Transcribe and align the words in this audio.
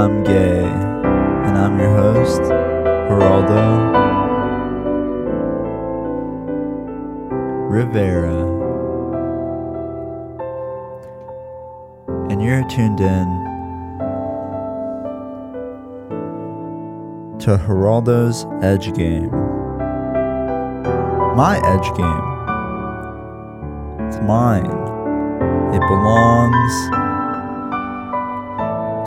I'm 0.00 0.24
gay, 0.24 0.62
and 0.62 1.58
I'm 1.58 1.78
your 1.78 1.94
host, 1.94 2.40
Geraldo 2.40 3.66
Rivera. 7.68 8.40
And 12.30 12.40
you're 12.42 12.66
tuned 12.70 13.00
in 13.00 13.28
to 17.40 17.58
Geraldo's 17.58 18.46
Edge 18.62 18.94
Game. 18.94 19.30
My 21.36 21.60
Edge 21.62 21.94
Game. 21.94 22.26
It's 24.08 24.18
mine. 24.22 24.64
It 25.74 25.80
belongs 25.80 26.99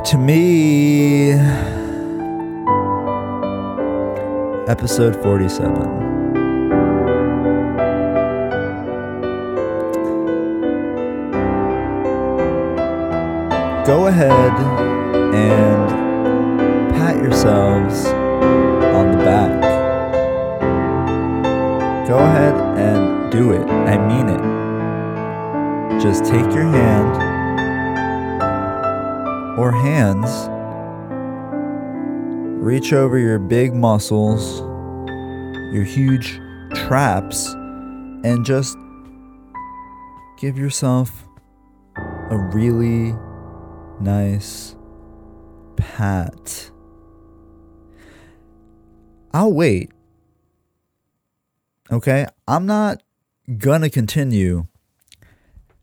to 0.05 0.17
me. 0.17 1.31
Episode 4.67 5.15
47. 5.23 5.73
Go 13.85 14.07
ahead 14.07 14.31
and 15.33 16.93
pat 16.95 17.15
yourselves 17.17 18.05
on 18.05 19.11
the 19.11 19.17
back. 19.23 19.61
Go 22.07 22.17
ahead 22.17 22.55
and 22.77 23.31
do 23.31 23.51
it. 23.53 23.65
I 23.69 23.97
mean 23.97 24.27
it. 24.27 26.01
Just 26.01 26.25
take 26.25 26.53
your 26.53 26.65
hand 26.65 27.32
or 29.57 29.71
hands, 29.71 30.49
reach 32.63 32.93
over 32.93 33.17
your 33.17 33.39
big 33.39 33.73
muscles, 33.73 34.59
your 35.73 35.83
huge 35.83 36.39
traps, 36.73 37.53
and 38.23 38.45
just 38.45 38.77
give 40.37 40.57
yourself 40.57 41.27
a 41.97 42.37
really 42.53 43.15
nice 43.99 44.75
pat. 45.75 46.71
I'll 49.33 49.53
wait. 49.53 49.91
Okay? 51.91 52.25
I'm 52.47 52.65
not 52.65 53.03
gonna 53.57 53.89
continue 53.89 54.67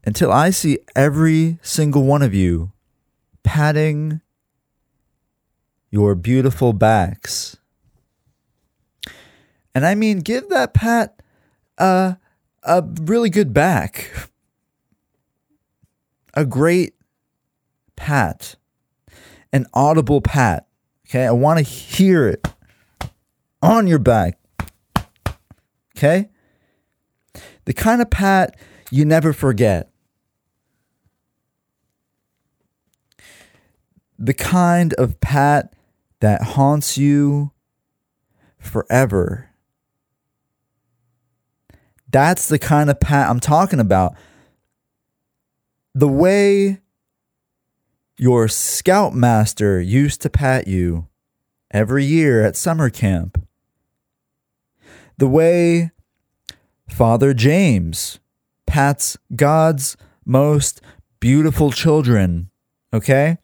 until 0.04 0.32
I 0.32 0.50
see 0.50 0.78
every 0.97 1.58
single 1.62 2.04
one 2.04 2.22
of 2.22 2.34
you 2.34 2.72
patting 3.43 4.21
your 5.91 6.15
beautiful 6.15 6.73
backs. 6.73 7.56
And 9.75 9.87
I 9.87 9.95
mean, 9.95 10.21
give 10.21 10.49
that 10.49 10.75
pat 10.75 11.21
a, 11.79 12.17
a 12.62 12.83
really 13.03 13.31
good 13.31 13.53
back. 13.53 14.11
A 16.34 16.45
great 16.45 16.95
pat. 17.97 18.56
An 19.53 19.67
audible 19.75 20.21
pat. 20.21 20.67
Okay? 21.06 21.27
I 21.27 21.33
want 21.33 21.59
to 21.59 21.65
hear 21.65 22.29
it 22.29 22.47
on 23.62 23.87
your 23.87 23.99
back. 23.99 24.39
Okay? 25.97 26.31
The 27.65 27.73
kind 27.73 28.00
of 28.00 28.11
pat 28.11 28.59
you 28.91 29.05
never 29.05 29.33
forget. 29.33 29.90
The 34.22 34.34
kind 34.34 34.92
of 34.94 35.19
pat 35.20 35.72
that 36.20 36.42
haunts 36.42 36.98
you 36.98 37.53
forever. 38.58 39.48
That's 42.12 42.47
the 42.47 42.58
kind 42.58 42.91
of 42.91 43.00
pat 43.00 43.31
I'm 43.31 43.41
talking 43.41 43.81
about. 43.81 44.14
The 45.94 46.08
way 46.08 46.81
your 48.19 48.47
scoutmaster 48.47 49.81
used 49.81 50.20
to 50.20 50.28
pat 50.28 50.69
you 50.69 51.08
every 51.70 52.04
year 52.04 52.44
at 52.44 52.56
summer 52.56 52.91
camp. 52.91 53.42
The 55.16 55.28
way 55.28 55.91
Father 56.88 57.32
James 57.32 58.20
pats 58.66 59.16
God's 59.34 59.97
most 60.26 60.82
beautiful 61.20 61.72
children, 61.72 62.50
okay? 62.92 63.38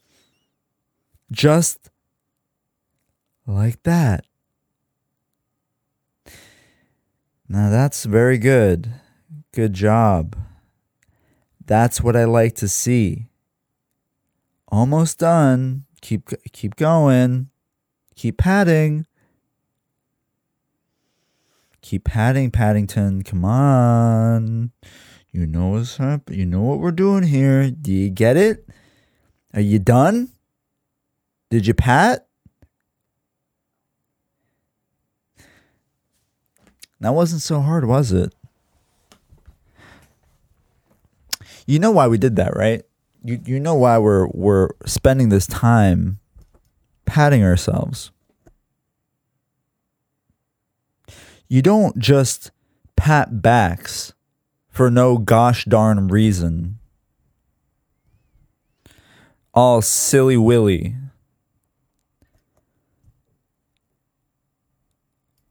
Just 1.30 1.90
like 3.46 3.82
that. 3.82 4.24
Now 7.48 7.70
that's 7.70 8.04
very 8.04 8.38
good. 8.38 8.92
Good 9.52 9.72
job. 9.72 10.36
That's 11.64 12.00
what 12.00 12.16
I 12.16 12.24
like 12.24 12.54
to 12.56 12.68
see. 12.68 13.26
Almost 14.68 15.18
done. 15.18 15.84
Keep 16.00 16.30
keep 16.52 16.76
going. 16.76 17.50
Keep 18.14 18.38
padding. 18.38 19.06
Keep 21.82 22.04
padding, 22.04 22.50
Paddington. 22.50 23.22
Come 23.22 23.44
on. 23.44 24.72
You 25.30 25.46
know 25.46 25.68
what's 25.68 26.00
up. 26.00 26.30
You 26.30 26.44
know 26.44 26.62
what 26.62 26.80
we're 26.80 26.90
doing 26.90 27.22
here. 27.22 27.70
Do 27.70 27.92
you 27.92 28.10
get 28.10 28.36
it? 28.36 28.68
Are 29.54 29.60
you 29.60 29.78
done? 29.78 30.30
Did 31.50 31.66
you 31.66 31.74
pat? 31.74 32.26
That 37.00 37.14
wasn't 37.14 37.42
so 37.42 37.60
hard, 37.60 37.86
was 37.86 38.12
it? 38.12 38.34
You 41.66 41.78
know 41.78 41.90
why 41.90 42.06
we 42.06 42.18
did 42.18 42.36
that, 42.36 42.56
right? 42.56 42.82
You 43.24 43.40
you 43.44 43.60
know 43.60 43.74
why 43.74 43.98
we're 43.98 44.28
we're 44.28 44.70
spending 44.86 45.28
this 45.28 45.46
time 45.46 46.18
patting 47.04 47.42
ourselves. 47.42 48.12
You 51.48 51.62
don't 51.62 51.98
just 51.98 52.50
pat 52.96 53.42
backs 53.42 54.12
for 54.68 54.90
no 54.90 55.18
gosh 55.18 55.64
darn 55.64 56.08
reason. 56.08 56.78
All 59.54 59.82
silly 59.82 60.36
willy. 60.36 60.96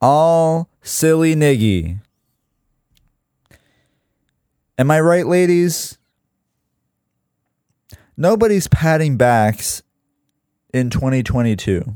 All 0.01 0.69
silly 0.81 1.35
niggy. 1.35 1.99
Am 4.77 4.91
I 4.91 4.99
right, 4.99 5.25
ladies? 5.25 5.97
Nobody's 8.17 8.67
patting 8.67 9.17
backs 9.17 9.81
in 10.73 10.89
2022. 10.89 11.93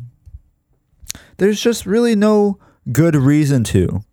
There's 1.37 1.61
just 1.61 1.85
really 1.85 2.15
no 2.15 2.59
good 2.91 3.15
reason 3.15 3.63
to, 3.65 4.03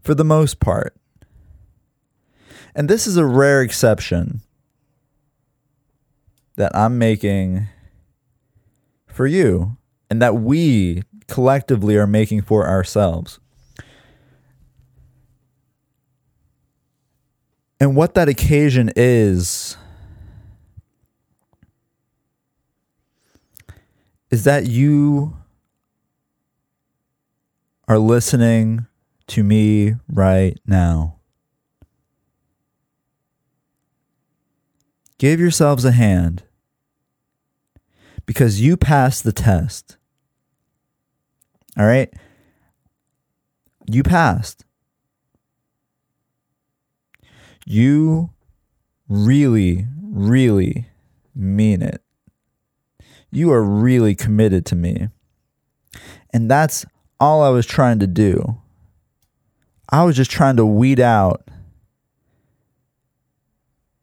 for 0.00 0.14
the 0.14 0.24
most 0.24 0.60
part. 0.60 0.94
And 2.74 2.88
this 2.88 3.06
is 3.06 3.16
a 3.16 3.26
rare 3.26 3.62
exception 3.62 4.40
that 6.56 6.74
I'm 6.74 6.98
making 6.98 7.68
for 9.06 9.26
you 9.26 9.76
and 10.10 10.22
that 10.22 10.36
we 10.36 11.02
collectively 11.26 11.96
are 11.96 12.06
making 12.06 12.42
for 12.42 12.66
ourselves. 12.66 13.38
And 17.80 17.96
what 17.96 18.14
that 18.14 18.28
occasion 18.28 18.92
is, 18.94 19.76
is 24.30 24.44
that 24.44 24.66
you 24.66 25.36
are 27.88 27.98
listening 27.98 28.86
to 29.26 29.42
me 29.42 29.94
right 30.08 30.58
now. 30.64 31.16
Give 35.18 35.40
yourselves 35.40 35.84
a 35.84 35.92
hand 35.92 36.44
because 38.26 38.60
you 38.60 38.76
passed 38.76 39.24
the 39.24 39.32
test. 39.32 39.96
All 41.78 41.86
right? 41.86 42.12
You 43.86 44.02
passed. 44.02 44.64
You 47.64 48.30
really, 49.08 49.86
really 50.02 50.86
mean 51.34 51.82
it. 51.82 52.02
You 53.30 53.50
are 53.52 53.62
really 53.62 54.14
committed 54.14 54.66
to 54.66 54.76
me. 54.76 55.08
And 56.30 56.50
that's 56.50 56.84
all 57.18 57.42
I 57.42 57.48
was 57.50 57.66
trying 57.66 57.98
to 58.00 58.06
do. 58.06 58.58
I 59.90 60.04
was 60.04 60.16
just 60.16 60.30
trying 60.30 60.56
to 60.56 60.66
weed 60.66 61.00
out 61.00 61.48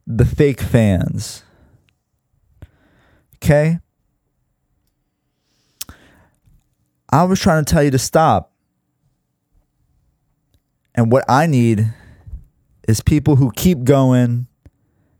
the 0.05 0.25
fake 0.25 0.61
fans. 0.61 1.43
Okay? 3.35 3.79
I 7.11 7.23
was 7.23 7.39
trying 7.39 7.65
to 7.65 7.73
tell 7.73 7.83
you 7.83 7.91
to 7.91 7.99
stop. 7.99 8.53
And 10.93 11.11
what 11.11 11.25
I 11.27 11.47
need 11.47 11.93
is 12.87 13.01
people 13.01 13.35
who 13.37 13.51
keep 13.51 13.83
going 13.83 14.47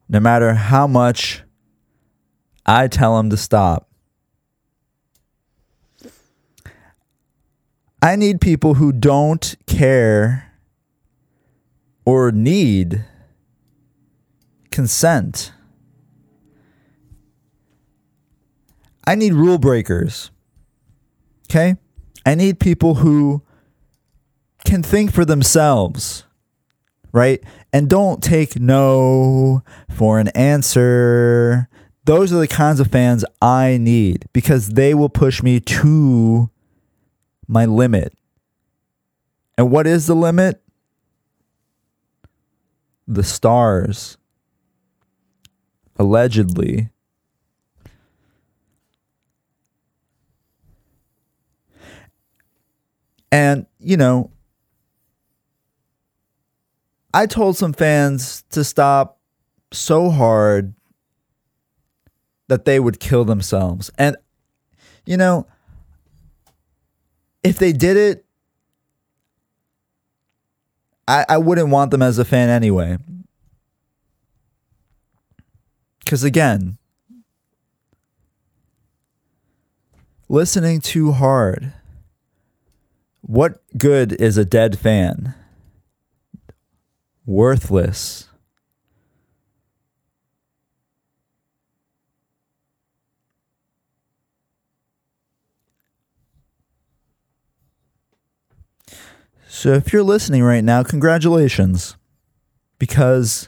no 0.08 0.20
matter 0.20 0.54
how 0.54 0.88
much 0.88 1.44
I 2.66 2.88
tell 2.88 3.18
them 3.18 3.30
to 3.30 3.38
stop. 3.38 3.90
I 8.02 8.16
need 8.16 8.40
people 8.40 8.76
who 8.76 8.92
don't 8.92 9.56
care 9.66 10.54
or 12.06 12.32
need 12.32 13.06
consent. 14.72 15.52
I 19.06 19.16
need 19.16 19.34
rule 19.34 19.58
breakers. 19.58 20.32
Okay? 21.50 21.76
I 22.26 22.36
need 22.36 22.60
people 22.60 22.96
who 22.96 23.42
can 24.66 24.84
think 24.84 25.12
for 25.12 25.26
themselves, 25.26 26.26
right? 27.12 27.42
And 27.74 27.90
don't 27.90 28.22
take 28.22 28.60
no 28.60 29.64
for 29.90 30.20
an 30.20 30.28
answer. 30.30 31.68
Those 32.06 32.32
are 32.32 32.40
the 32.40 32.48
kinds 32.48 32.80
of 32.80 32.88
fans 32.92 33.26
I 33.42 33.78
need 33.80 34.26
because 34.34 34.70
they 34.70 34.94
will 34.94 35.10
push 35.10 35.42
me 35.42 35.60
to 35.60 36.50
my 37.48 37.66
limit. 37.66 38.14
And 39.58 39.72
what 39.72 39.88
is 39.88 40.08
the 40.08 40.16
limit? 40.16 40.62
The 43.08 43.24
stars. 43.24 44.18
Allegedly. 45.98 46.90
And, 53.32 53.66
you 53.80 53.98
know, 53.98 54.32
I 57.14 57.26
told 57.26 57.58
some 57.58 57.74
fans 57.74 58.44
to 58.52 58.64
stop 58.64 59.20
so 59.72 60.10
hard 60.10 60.74
that 62.48 62.66
they 62.66 62.80
would 62.80 63.00
kill 63.00 63.26
themselves. 63.26 63.92
And, 63.98 64.18
you 65.06 65.18
know, 65.18 65.48
if 67.44 67.58
they 67.60 67.72
did 67.72 67.98
it, 67.98 68.26
I, 71.08 71.26
I 71.28 71.38
wouldn't 71.38 71.70
want 71.70 71.92
them 71.92 72.02
as 72.02 72.20
a 72.20 72.26
fan 72.26 72.50
anyway. 72.50 72.98
Because 76.00 76.24
again, 76.24 76.78
listening 80.28 80.82
too 80.82 81.12
hard. 81.12 81.74
What 83.30 83.62
good 83.78 84.14
is 84.14 84.40
a 84.40 84.44
dead 84.44 84.80
fan? 84.80 85.36
Worthless. 87.28 88.28
So 99.48 99.74
if 99.74 99.94
you're 99.94 100.02
listening 100.02 100.42
right 100.42 100.64
now, 100.64 100.82
congratulations. 100.82 101.98
Because 102.80 103.48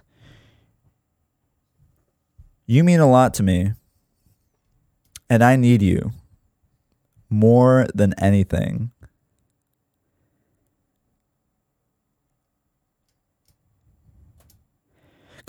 you 2.68 2.84
mean 2.84 3.00
a 3.00 3.10
lot 3.10 3.34
to 3.34 3.42
me. 3.42 3.74
And 5.28 5.44
I 5.44 5.56
need 5.56 5.82
you 5.82 6.12
more 7.32 7.88
than 7.96 8.14
anything. 8.20 8.92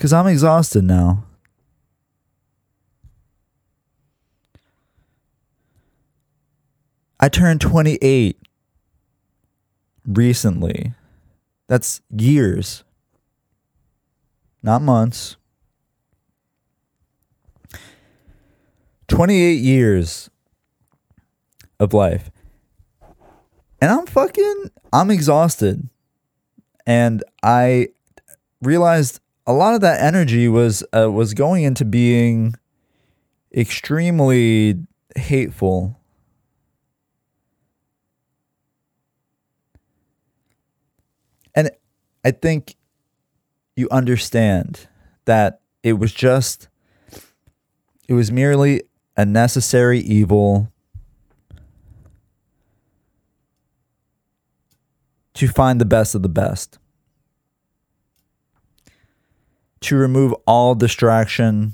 Because 0.03 0.11
I'm 0.11 0.27
exhausted 0.27 0.83
now. 0.83 1.23
I 7.21 7.29
turned 7.29 7.61
28 7.61 8.37
recently. 10.05 10.91
That's 11.69 12.01
years, 12.13 12.83
not 14.61 14.81
months. 14.81 15.37
28 19.07 19.53
years 19.53 20.29
of 21.79 21.93
life. 21.93 22.29
And 23.79 23.89
I'm 23.89 24.05
fucking, 24.05 24.65
I'm 24.91 25.09
exhausted. 25.09 25.87
And 26.85 27.23
I 27.41 27.87
realized 28.61 29.21
a 29.45 29.53
lot 29.53 29.75
of 29.75 29.81
that 29.81 30.01
energy 30.01 30.47
was 30.47 30.83
uh, 30.95 31.11
was 31.11 31.33
going 31.33 31.63
into 31.63 31.85
being 31.85 32.55
extremely 33.53 34.77
hateful. 35.15 35.99
And 41.55 41.69
I 42.23 42.31
think 42.31 42.75
you 43.75 43.87
understand 43.91 44.87
that 45.25 45.61
it 45.83 45.93
was 45.93 46.11
just, 46.13 46.67
it 48.07 48.13
was 48.13 48.31
merely 48.31 48.83
a 49.15 49.25
necessary 49.25 49.99
evil 49.99 50.71
to 55.35 55.47
find 55.47 55.79
the 55.79 55.85
best 55.85 56.15
of 56.15 56.23
the 56.23 56.29
best, 56.29 56.79
to 59.83 59.95
remove 59.95 60.33
all 60.47 60.75
distraction 60.75 61.73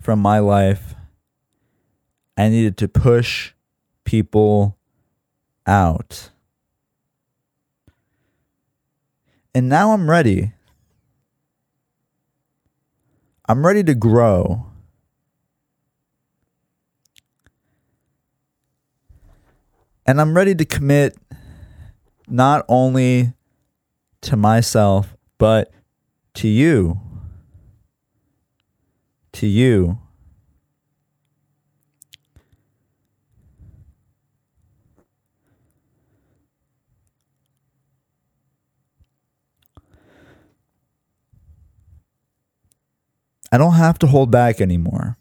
from 0.00 0.18
my 0.18 0.38
life. 0.38 0.94
I 2.36 2.48
needed 2.48 2.76
to 2.78 2.88
push 2.88 3.52
people 4.04 4.76
out. 5.66 6.30
And 9.54 9.68
now 9.68 9.92
I'm 9.92 10.08
ready. 10.08 10.52
I'm 13.48 13.64
ready 13.64 13.82
to 13.84 13.94
grow. 13.94 14.66
And 20.06 20.20
I'm 20.20 20.34
ready 20.34 20.54
to 20.54 20.64
commit 20.64 21.16
not 22.26 22.64
only 22.68 23.32
to 24.22 24.36
myself, 24.36 25.16
but 25.38 25.72
to 26.38 26.46
you. 26.46 27.00
To 29.32 29.46
you. 29.48 29.98
I 43.50 43.58
don't 43.58 43.72
have 43.72 43.98
to 43.98 44.06
hold 44.06 44.30
back 44.30 44.60
anymore. 44.60 45.16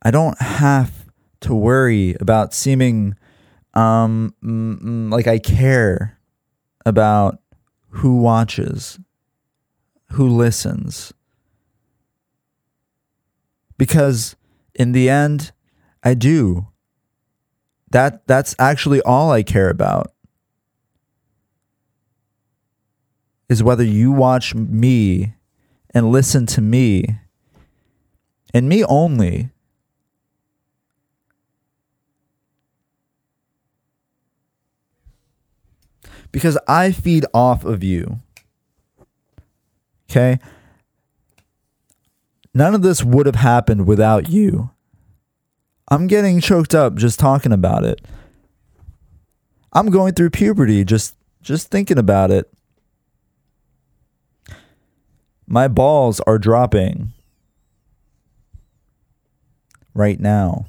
I 0.00 0.12
don't 0.12 0.40
have 0.40 1.06
to 1.40 1.52
worry 1.56 2.16
about 2.20 2.54
seeming 2.54 3.16
um, 3.74 4.32
like 5.10 5.26
I 5.26 5.40
care 5.40 6.20
about 6.86 7.41
who 7.94 8.16
watches, 8.16 8.98
who 10.12 10.28
listens. 10.28 11.12
Because 13.78 14.36
in 14.74 14.92
the 14.92 15.08
end, 15.08 15.52
I 16.02 16.14
do. 16.14 16.68
That 17.90 18.26
that's 18.26 18.54
actually 18.58 19.00
all 19.02 19.30
I 19.30 19.42
care 19.42 19.68
about. 19.68 20.12
is 23.52 23.62
whether 23.62 23.84
you 23.84 24.10
watch 24.10 24.54
me 24.54 25.34
and 25.90 26.10
listen 26.10 26.46
to 26.46 26.60
me 26.60 27.18
and 28.54 28.68
me 28.68 28.82
only. 28.84 29.50
Because 36.32 36.58
I 36.66 36.90
feed 36.92 37.24
off 37.32 37.64
of 37.64 37.84
you. 37.84 38.18
Okay? 40.10 40.38
None 42.54 42.74
of 42.74 42.82
this 42.82 43.04
would 43.04 43.26
have 43.26 43.36
happened 43.36 43.86
without 43.86 44.28
you. 44.28 44.70
I'm 45.88 46.06
getting 46.06 46.40
choked 46.40 46.74
up 46.74 46.96
just 46.96 47.18
talking 47.18 47.52
about 47.52 47.84
it. 47.84 48.00
I'm 49.72 49.90
going 49.90 50.14
through 50.14 50.30
puberty 50.30 50.84
just 50.84 51.16
just 51.40 51.70
thinking 51.70 51.98
about 51.98 52.30
it. 52.30 52.50
My 55.46 55.66
balls 55.68 56.20
are 56.20 56.38
dropping 56.38 57.12
right 59.94 60.20
now. 60.20 60.66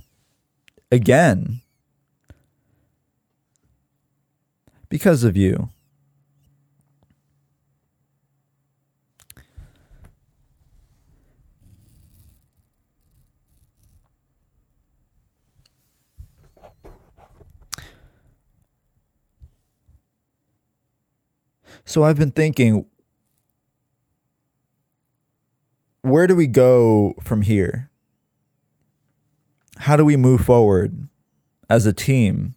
Again. 0.92 1.62
Because 4.94 5.24
of 5.24 5.36
you. 5.36 5.70
So 21.86 22.04
I've 22.04 22.20
been 22.20 22.30
thinking, 22.30 22.86
where 26.04 26.28
do 26.28 26.36
we 26.36 26.46
go 26.46 27.16
from 27.24 27.42
here? 27.42 27.90
How 29.80 29.98
do 29.98 30.06
we 30.06 30.16
move 30.18 30.42
forward 30.42 31.10
as 31.68 31.88
a 31.88 31.94
team? 31.94 32.54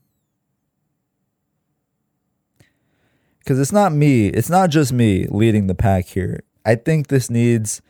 Because 3.46 3.60
it's 3.60 3.70
not 3.70 3.92
me, 3.92 4.26
it's 4.26 4.50
not 4.50 4.70
just 4.70 4.92
me 4.92 5.26
leading 5.30 5.68
the 5.68 5.74
pack 5.76 6.06
here. 6.06 6.42
I 6.64 6.74
think 6.74 7.06
this 7.06 7.30
needs 7.30 7.80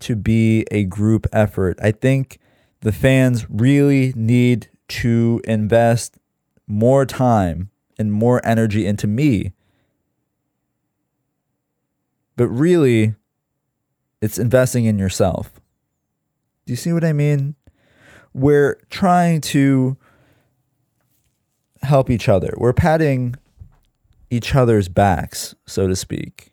to 0.00 0.16
be 0.16 0.66
a 0.72 0.82
group 0.82 1.28
effort. 1.32 1.78
I 1.80 1.92
think 1.92 2.40
the 2.80 2.90
fans 2.90 3.48
really 3.48 4.12
need 4.16 4.68
to 4.88 5.40
invest 5.44 6.18
more 6.66 7.06
time 7.06 7.70
and 7.96 8.12
more 8.12 8.44
energy 8.44 8.84
into 8.84 9.06
me 9.06 9.52
but 12.36 12.48
really, 12.48 13.14
it's 14.20 14.38
investing 14.38 14.84
in 14.84 14.98
yourself. 14.98 15.60
Do 16.66 16.72
you 16.72 16.76
see 16.76 16.92
what 16.92 17.04
I 17.04 17.12
mean? 17.12 17.54
We're 18.34 18.78
trying 18.90 19.40
to 19.42 19.96
help 21.82 22.10
each 22.10 22.28
other. 22.28 22.52
We're 22.58 22.74
patting 22.74 23.36
each 24.30 24.54
other's 24.54 24.88
backs, 24.88 25.54
so 25.66 25.86
to 25.86 25.96
speak. 25.96 26.52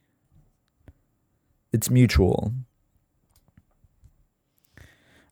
It's 1.72 1.89
mutual. 1.89 2.53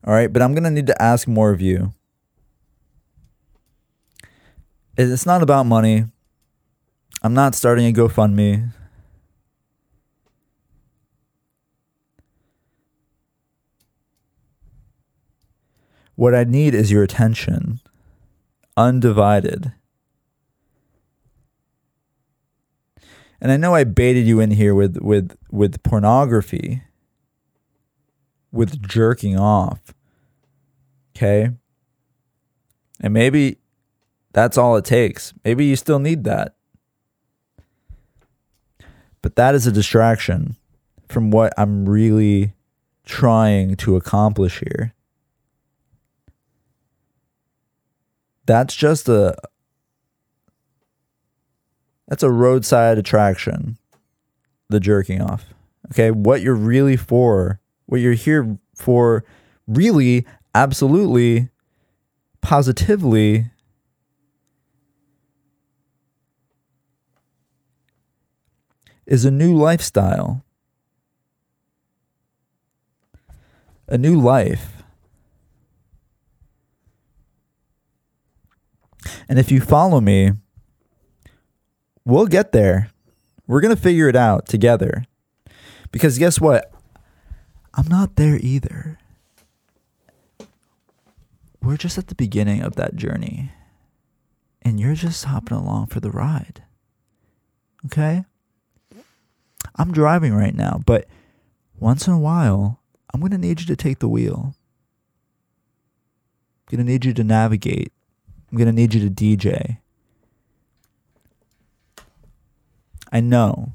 All 0.04 0.12
right, 0.12 0.32
but 0.32 0.42
I'm 0.42 0.52
going 0.52 0.64
to 0.64 0.70
need 0.70 0.88
to 0.88 1.02
ask 1.02 1.28
more 1.28 1.50
of 1.50 1.60
you. 1.60 1.92
It's 4.96 5.24
not 5.24 5.42
about 5.42 5.66
money. 5.66 6.04
I'm 7.22 7.34
not 7.34 7.54
starting 7.54 7.86
a 7.86 7.92
GoFundMe. 7.92 8.72
What 16.16 16.34
I 16.34 16.44
need 16.44 16.74
is 16.74 16.90
your 16.90 17.02
attention, 17.02 17.80
undivided. 18.76 19.72
And 23.42 23.52
I 23.52 23.58
know 23.58 23.74
I 23.74 23.84
baited 23.84 24.26
you 24.26 24.40
in 24.40 24.52
here 24.52 24.74
with 24.74 24.96
with 25.02 25.36
with 25.50 25.82
pornography, 25.82 26.82
with 28.50 28.80
jerking 28.80 29.38
off. 29.38 29.92
Okay? 31.14 31.50
And 33.00 33.12
maybe 33.12 33.58
that's 34.32 34.56
all 34.56 34.76
it 34.76 34.86
takes. 34.86 35.34
Maybe 35.44 35.66
you 35.66 35.76
still 35.76 35.98
need 35.98 36.24
that. 36.24 36.54
But 39.20 39.36
that 39.36 39.54
is 39.54 39.66
a 39.66 39.72
distraction 39.72 40.56
from 41.08 41.30
what 41.30 41.52
I'm 41.58 41.86
really 41.86 42.54
trying 43.04 43.76
to 43.76 43.96
accomplish 43.96 44.60
here. 44.60 44.94
that's 48.46 48.74
just 48.74 49.08
a 49.08 49.34
that's 52.12 52.22
a 52.22 52.30
roadside 52.30 52.98
attraction. 52.98 53.78
The 54.68 54.80
jerking 54.80 55.22
off. 55.22 55.54
Okay? 55.90 56.10
What 56.10 56.42
you're 56.42 56.54
really 56.54 56.94
for 56.94 57.58
what 57.86 58.02
you're 58.02 58.12
here 58.12 58.58
for 58.76 59.24
really 59.66 60.26
absolutely 60.54 61.48
positively 62.42 63.46
is 69.06 69.24
a 69.24 69.30
new 69.30 69.56
lifestyle. 69.56 70.44
A 73.88 73.96
new 73.96 74.20
life. 74.20 74.82
And 79.30 79.38
if 79.38 79.50
you 79.50 79.62
follow 79.62 80.02
me, 80.02 80.32
we'll 82.04 82.26
get 82.26 82.52
there. 82.52 82.90
We're 83.46 83.60
going 83.60 83.74
to 83.74 83.80
figure 83.80 84.08
it 84.08 84.16
out 84.16 84.46
together. 84.46 85.04
Because 85.90 86.18
guess 86.18 86.40
what? 86.40 86.72
I'm 87.74 87.88
not 87.88 88.16
there 88.16 88.38
either. 88.40 88.98
We're 91.62 91.76
just 91.76 91.98
at 91.98 92.08
the 92.08 92.14
beginning 92.14 92.62
of 92.62 92.76
that 92.76 92.96
journey. 92.96 93.52
And 94.62 94.78
you're 94.78 94.94
just 94.94 95.24
hopping 95.24 95.56
along 95.56 95.86
for 95.86 96.00
the 96.00 96.10
ride. 96.10 96.62
Okay? 97.86 98.24
I'm 99.76 99.92
driving 99.92 100.34
right 100.34 100.54
now, 100.54 100.80
but 100.86 101.06
once 101.78 102.06
in 102.06 102.12
a 102.12 102.18
while, 102.18 102.80
I'm 103.12 103.20
going 103.20 103.32
to 103.32 103.38
need 103.38 103.60
you 103.60 103.66
to 103.66 103.76
take 103.76 103.98
the 103.98 104.08
wheel. 104.08 104.54
I'm 106.68 106.76
going 106.76 106.86
to 106.86 106.92
need 106.92 107.04
you 107.04 107.12
to 107.14 107.24
navigate 107.24 107.92
I'm 108.52 108.58
going 108.58 108.66
to 108.66 108.72
need 108.72 108.92
you 108.92 109.08
to 109.08 109.10
DJ. 109.10 109.78
I 113.12 113.20
know. 113.20 113.74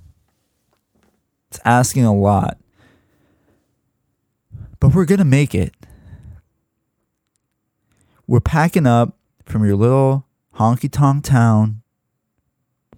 It's 1.49 1.59
asking 1.63 2.03
a 2.03 2.13
lot. 2.13 2.57
But 4.79 4.93
we're 4.93 5.05
going 5.05 5.19
to 5.19 5.25
make 5.25 5.55
it. 5.55 5.73
We're 8.25 8.41
packing 8.41 8.85
up 8.85 9.15
from 9.45 9.65
your 9.65 9.77
little 9.77 10.25
honky 10.55 10.91
tonk 10.91 11.23
town, 11.23 11.81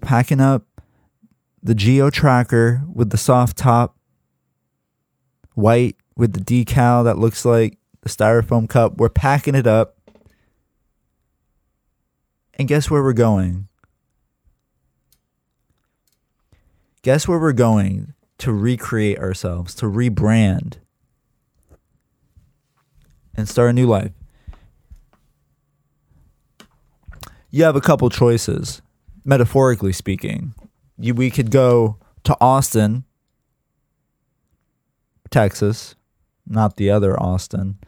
packing 0.02 0.42
up 0.42 0.66
the 1.62 1.76
Geo 1.76 2.10
Tracker 2.10 2.82
with 2.92 3.12
the 3.12 3.18
soft 3.18 3.58
top, 3.58 3.96
white 5.54 5.98
with 6.16 6.34
the 6.34 6.40
decal 6.40 7.04
that 7.04 7.20
looks 7.20 7.46
like 7.46 7.78
the 8.02 8.10
styrofoam 8.10 8.68
cup. 8.68 8.98
We're 8.98 9.10
packing 9.10 9.56
it 9.56 9.68
up 9.68 9.98
and 12.60 12.68
guess 12.68 12.92
where 12.92 13.02
we're 13.02 13.14
going? 13.14 13.69
Guess 17.10 17.28
where 17.28 17.40
we're 17.40 17.54
going 17.54 18.14
to 18.38 18.54
recreate 18.54 19.18
ourselves, 19.18 19.74
to 19.74 19.88
rebrand, 19.88 20.76
and 23.34 23.50
start 23.50 23.72
a 23.72 23.74
new 23.74 23.88
life? 23.88 24.12
You 27.50 27.64
have 27.64 27.76
a 27.76 27.82
couple 27.82 28.12
choices, 28.12 28.84
metaphorically 29.26 29.92
speaking. 29.92 30.54
You, 31.00 31.16
we 31.16 31.32
could 31.32 31.50
go 31.50 31.98
to 32.26 32.38
Austin, 32.40 33.06
Texas, 35.32 35.96
not 36.46 36.78
the 36.78 36.92
other 36.92 37.20
Austin 37.20 37.80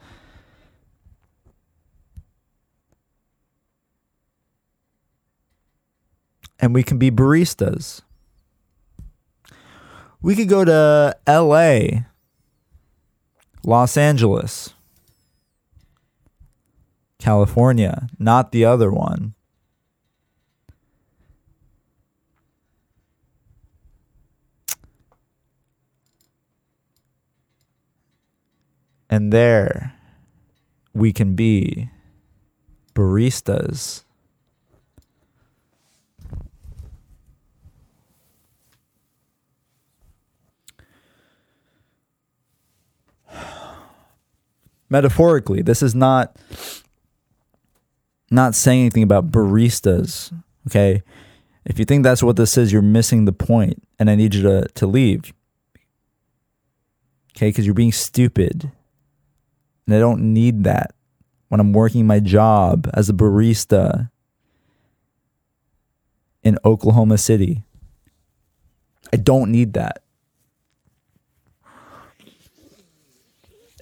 and 6.62 6.72
we 6.72 6.82
can 6.82 6.96
be 6.96 7.10
baristas. 7.10 8.02
We 10.22 10.36
could 10.36 10.48
go 10.48 10.64
to 10.64 11.16
LA, 11.26 12.04
Los 13.64 13.96
Angeles, 13.96 14.72
California, 17.18 18.08
not 18.20 18.52
the 18.52 18.64
other 18.64 18.92
one. 18.92 19.34
And 29.10 29.32
there 29.32 29.92
we 30.94 31.12
can 31.12 31.34
be 31.34 31.90
baristas. 32.94 34.04
Metaphorically. 44.92 45.62
This 45.62 45.82
is 45.82 45.94
not 45.94 46.36
not 48.30 48.54
saying 48.54 48.82
anything 48.82 49.02
about 49.02 49.32
baristas. 49.32 50.32
Okay. 50.68 51.02
If 51.64 51.78
you 51.78 51.84
think 51.84 52.02
that's 52.02 52.22
what 52.22 52.36
this 52.36 52.56
is, 52.58 52.72
you're 52.72 52.82
missing 52.82 53.24
the 53.24 53.32
point, 53.32 53.82
and 53.98 54.10
I 54.10 54.16
need 54.16 54.34
you 54.34 54.42
to, 54.42 54.66
to 54.74 54.86
leave. 54.86 55.32
Okay, 57.36 57.48
because 57.48 57.64
you're 57.64 57.74
being 57.74 57.92
stupid. 57.92 58.70
And 59.86 59.94
I 59.94 59.98
don't 59.98 60.32
need 60.32 60.64
that 60.64 60.94
when 61.48 61.60
I'm 61.60 61.72
working 61.72 62.06
my 62.06 62.18
job 62.18 62.90
as 62.94 63.08
a 63.08 63.12
barista 63.12 64.10
in 66.42 66.58
Oklahoma 66.64 67.18
City. 67.18 67.62
I 69.12 69.16
don't 69.16 69.52
need 69.52 69.74
that. 69.74 70.02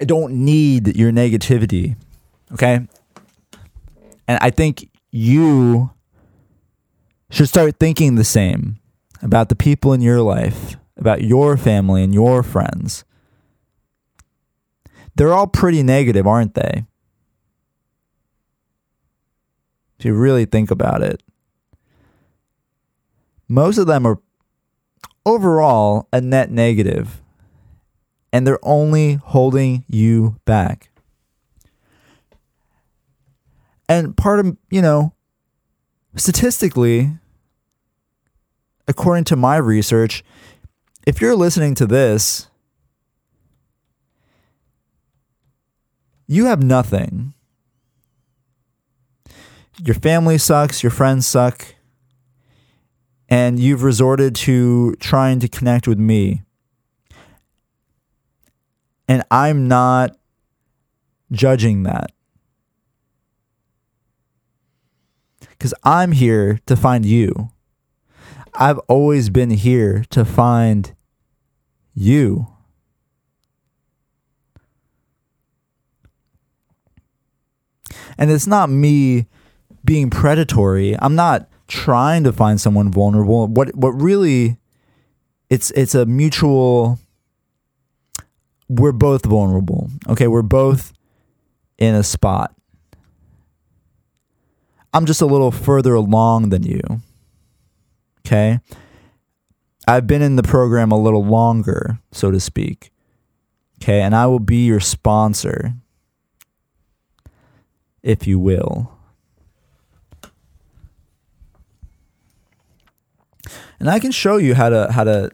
I 0.00 0.04
don't 0.04 0.32
need 0.44 0.96
your 0.96 1.12
negativity. 1.12 1.96
Okay? 2.52 2.86
And 4.26 4.38
I 4.40 4.50
think 4.50 4.88
you 5.10 5.90
should 7.30 7.48
start 7.48 7.78
thinking 7.78 8.14
the 8.14 8.24
same 8.24 8.78
about 9.22 9.48
the 9.48 9.56
people 9.56 9.92
in 9.92 10.00
your 10.00 10.22
life, 10.22 10.76
about 10.96 11.22
your 11.22 11.56
family 11.56 12.02
and 12.02 12.14
your 12.14 12.42
friends. 12.42 13.04
They're 15.16 15.34
all 15.34 15.46
pretty 15.46 15.82
negative, 15.82 16.26
aren't 16.26 16.54
they? 16.54 16.84
If 19.98 20.06
you 20.06 20.14
really 20.14 20.46
think 20.46 20.70
about 20.70 21.02
it, 21.02 21.22
most 23.48 23.76
of 23.76 23.86
them 23.86 24.06
are 24.06 24.18
overall 25.26 26.08
a 26.12 26.20
net 26.20 26.50
negative, 26.50 27.20
and 28.32 28.46
they're 28.46 28.58
only 28.62 29.14
holding 29.14 29.84
you 29.88 30.36
back. 30.44 30.90
And 33.88 34.16
part 34.16 34.38
of, 34.38 34.56
you 34.70 34.80
know, 34.80 35.12
statistically, 36.16 37.10
according 38.86 39.24
to 39.24 39.36
my 39.36 39.56
research, 39.56 40.24
if 41.06 41.20
you're 41.20 41.34
listening 41.34 41.74
to 41.76 41.86
this, 41.86 42.48
you 46.26 46.46
have 46.46 46.62
nothing. 46.62 47.34
Your 49.82 49.94
family 49.94 50.38
sucks, 50.38 50.82
your 50.82 50.90
friends 50.90 51.26
suck, 51.26 51.74
and 53.28 53.58
you've 53.58 53.82
resorted 53.82 54.36
to 54.36 54.94
trying 54.96 55.40
to 55.40 55.48
connect 55.48 55.88
with 55.88 55.98
me. 55.98 56.42
And 59.10 59.22
I'm 59.30 59.68
not 59.68 60.16
judging 61.30 61.82
that. 61.82 62.12
because 65.60 65.74
I'm 65.84 66.12
here 66.12 66.58
to 66.64 66.74
find 66.74 67.04
you. 67.04 67.50
I've 68.54 68.78
always 68.88 69.28
been 69.28 69.50
here 69.50 70.04
to 70.08 70.24
find 70.24 70.94
you. 71.92 72.46
And 78.16 78.30
it's 78.30 78.46
not 78.46 78.70
me 78.70 79.26
being 79.84 80.08
predatory. 80.08 80.96
I'm 80.98 81.14
not 81.14 81.46
trying 81.68 82.24
to 82.24 82.32
find 82.32 82.58
someone 82.58 82.90
vulnerable. 82.90 83.46
What 83.46 83.76
what 83.76 83.90
really 83.90 84.56
it's 85.50 85.70
it's 85.72 85.94
a 85.94 86.06
mutual 86.06 86.98
we're 88.70 88.92
both 88.92 89.26
vulnerable. 89.26 89.90
Okay, 90.08 90.28
we're 90.28 90.42
both 90.42 90.92
in 91.76 91.96
a 91.96 92.04
spot. 92.04 92.54
I'm 94.94 95.06
just 95.06 95.20
a 95.20 95.26
little 95.26 95.50
further 95.50 95.94
along 95.94 96.50
than 96.50 96.62
you. 96.62 96.80
Okay. 98.20 98.60
I've 99.88 100.06
been 100.06 100.22
in 100.22 100.36
the 100.36 100.44
program 100.44 100.92
a 100.92 100.98
little 100.98 101.24
longer, 101.24 101.98
so 102.12 102.30
to 102.30 102.38
speak. 102.38 102.92
Okay. 103.82 104.02
And 104.02 104.14
I 104.14 104.26
will 104.26 104.38
be 104.38 104.66
your 104.66 104.78
sponsor, 104.78 105.74
if 108.04 108.24
you 108.28 108.38
will. 108.38 108.92
And 113.80 113.90
I 113.90 113.98
can 113.98 114.12
show 114.12 114.36
you 114.36 114.54
how 114.54 114.68
to 114.68 114.92
how 114.92 115.04
to 115.04 115.30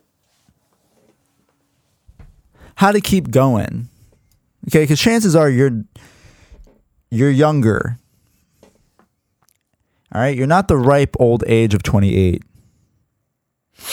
how 2.76 2.92
to 2.92 3.00
keep 3.00 3.30
going. 3.30 3.88
Okay, 4.68 4.84
because 4.84 5.00
chances 5.00 5.36
are 5.36 5.50
you're 5.50 5.84
you're 7.10 7.30
younger 7.30 7.98
all 10.16 10.22
right, 10.22 10.34
you're 10.34 10.46
not 10.46 10.68
the 10.68 10.78
ripe 10.78 11.14
old 11.18 11.44
age 11.46 11.74
of 11.74 11.82
28. 11.82 12.42
All 13.78 13.84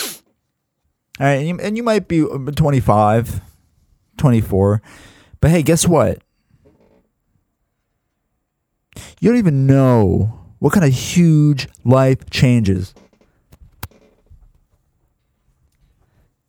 right, 1.19 1.34
and 1.34 1.48
you, 1.48 1.60
and 1.60 1.76
you 1.76 1.84
might 1.84 2.08
be 2.08 2.24
uh, 2.24 2.38
25, 2.38 3.41
24. 4.15 4.82
But 5.41 5.52
hey, 5.52 5.63
guess 5.63 5.86
what? 5.86 6.19
You 9.19 9.30
don't 9.30 9.38
even 9.38 9.67
know 9.67 10.39
what 10.60 10.72
kind 10.72 10.86
of 10.86 10.93
huge 10.93 11.67
life 11.84 12.30
changes 12.30 12.93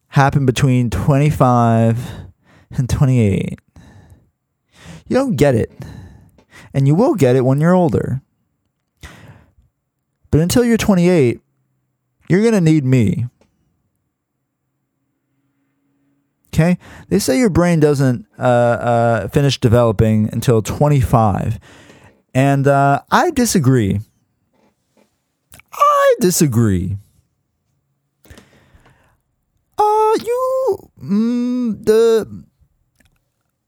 happen 0.09 0.47
between 0.47 0.89
25 0.89 2.24
and 2.77 2.89
28. 2.89 3.61
You 5.09 5.17
don't 5.17 5.37
get 5.37 5.55
it. 5.55 5.73
And 6.73 6.87
you 6.87 6.95
will 6.95 7.15
get 7.15 7.37
it 7.37 7.45
when 7.45 7.61
you're 7.61 7.75
older. 7.75 8.23
But 10.31 10.41
until 10.41 10.65
you're 10.65 10.77
28, 10.77 11.41
you're 12.29 12.43
going 12.43 12.55
to 12.55 12.61
need 12.61 12.85
me. 12.85 13.27
Okay? 16.53 16.79
They 17.09 17.19
say 17.19 17.39
your 17.39 17.51
brain 17.51 17.81
doesn't 17.81 18.27
uh, 18.39 18.43
uh, 18.43 19.29
finish 19.29 19.61
developing 19.61 20.29
until 20.33 20.63
25. 20.63 21.59
And 22.35 22.67
uh, 22.67 23.03
I 23.11 23.31
disagree. 23.31 24.01
I 25.73 26.15
disagree. 26.21 26.97
Uh, 29.77 30.19
you, 30.25 30.91
mm, 31.03 31.85
the, 31.85 32.45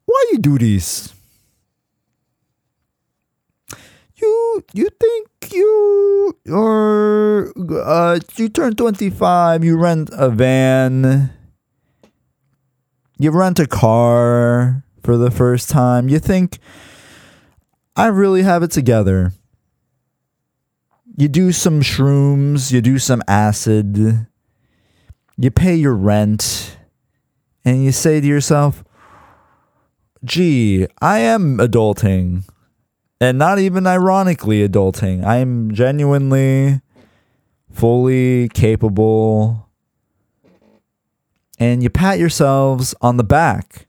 why 0.06 0.24
you 0.32 0.38
do 0.38 0.58
this? 0.58 1.12
You, 4.16 4.64
you 4.72 4.88
think 4.98 5.52
you 5.52 6.36
or 6.48 7.52
uh, 7.84 8.18
you 8.36 8.48
turn 8.48 8.74
25, 8.74 9.62
you 9.62 9.76
rent 9.76 10.10
a 10.12 10.30
van, 10.30 11.30
you 13.18 13.30
rent 13.30 13.58
a 13.58 13.66
car 13.66 14.84
for 15.02 15.16
the 15.16 15.30
first 15.30 15.68
time, 15.68 16.08
you 16.08 16.18
think, 16.18 16.58
I 17.94 18.06
really 18.06 18.42
have 18.42 18.62
it 18.62 18.70
together. 18.70 19.32
You 21.16 21.28
do 21.28 21.52
some 21.52 21.80
shrooms, 21.80 22.72
you 22.72 22.80
do 22.80 22.98
some 22.98 23.22
acid, 23.28 24.26
you 25.38 25.50
pay 25.50 25.74
your 25.74 25.94
rent, 25.94 26.76
and 27.64 27.84
you 27.84 27.92
say 27.92 28.20
to 28.20 28.26
yourself, 28.26 28.84
gee, 30.26 30.86
I 31.00 31.20
am 31.20 31.58
adulting 31.58 32.42
and 33.20 33.38
not 33.38 33.58
even 33.58 33.86
ironically 33.86 34.66
adulting. 34.66 35.24
I 35.24 35.36
am 35.36 35.72
genuinely 35.72 36.80
fully 37.72 38.48
capable. 38.50 39.68
And 41.58 41.82
you 41.82 41.88
pat 41.88 42.18
yourselves 42.18 42.94
on 43.00 43.16
the 43.16 43.24
back. 43.24 43.86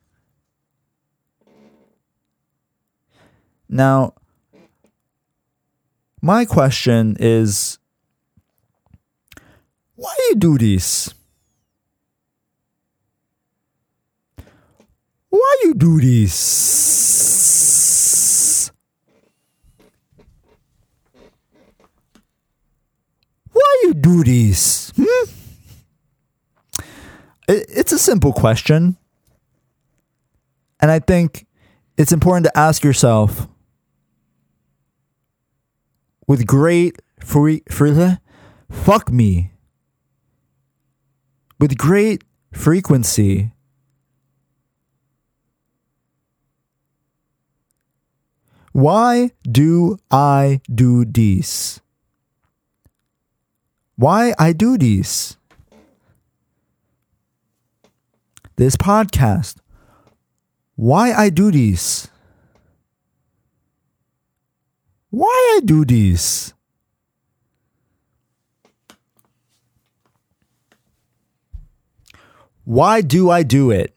Now, 3.68 4.14
my 6.22 6.46
question 6.46 7.18
is 7.20 7.80
why 9.96 10.14
do 10.18 10.24
you 10.30 10.36
do 10.36 10.58
this? 10.58 11.14
Why 15.30 15.56
you 15.64 15.74
do 15.74 16.00
this? 16.00 16.38
Why 23.52 23.76
you 23.84 23.94
do 23.94 24.24
this? 24.24 24.94
Hmm? 24.96 25.30
It's 27.48 27.92
a 27.92 28.00
simple 28.00 28.34
question. 28.34 28.98
And 30.80 30.92
I 30.92 31.00
think 31.00 31.46
it's 31.98 32.12
important 32.12 32.46
to 32.46 32.58
ask 32.58 32.84
yourself 32.84 33.48
with 36.28 36.46
great 36.46 37.02
free, 37.20 37.64
free 37.70 38.18
fuck 38.70 39.12
me 39.12 39.52
with 41.60 41.78
great 41.78 42.24
frequency 42.54 43.52
why 48.78 49.32
do 49.60 49.98
i 50.12 50.62
do 50.70 51.04
this 51.04 51.82
why 53.98 54.36
I 54.38 54.54
do 54.54 54.78
these. 54.78 55.38
This 58.58 58.78
podcast. 58.78 59.58
why 60.76 61.12
I 61.12 61.30
do 61.32 61.52
this? 61.52 62.08
Why 65.10 65.58
I 65.58 65.66
do 65.66 65.84
this? 65.84 66.54
Why 72.66 73.02
do 73.02 73.32
I 73.32 73.42
do 73.42 73.72
it? 73.72 73.97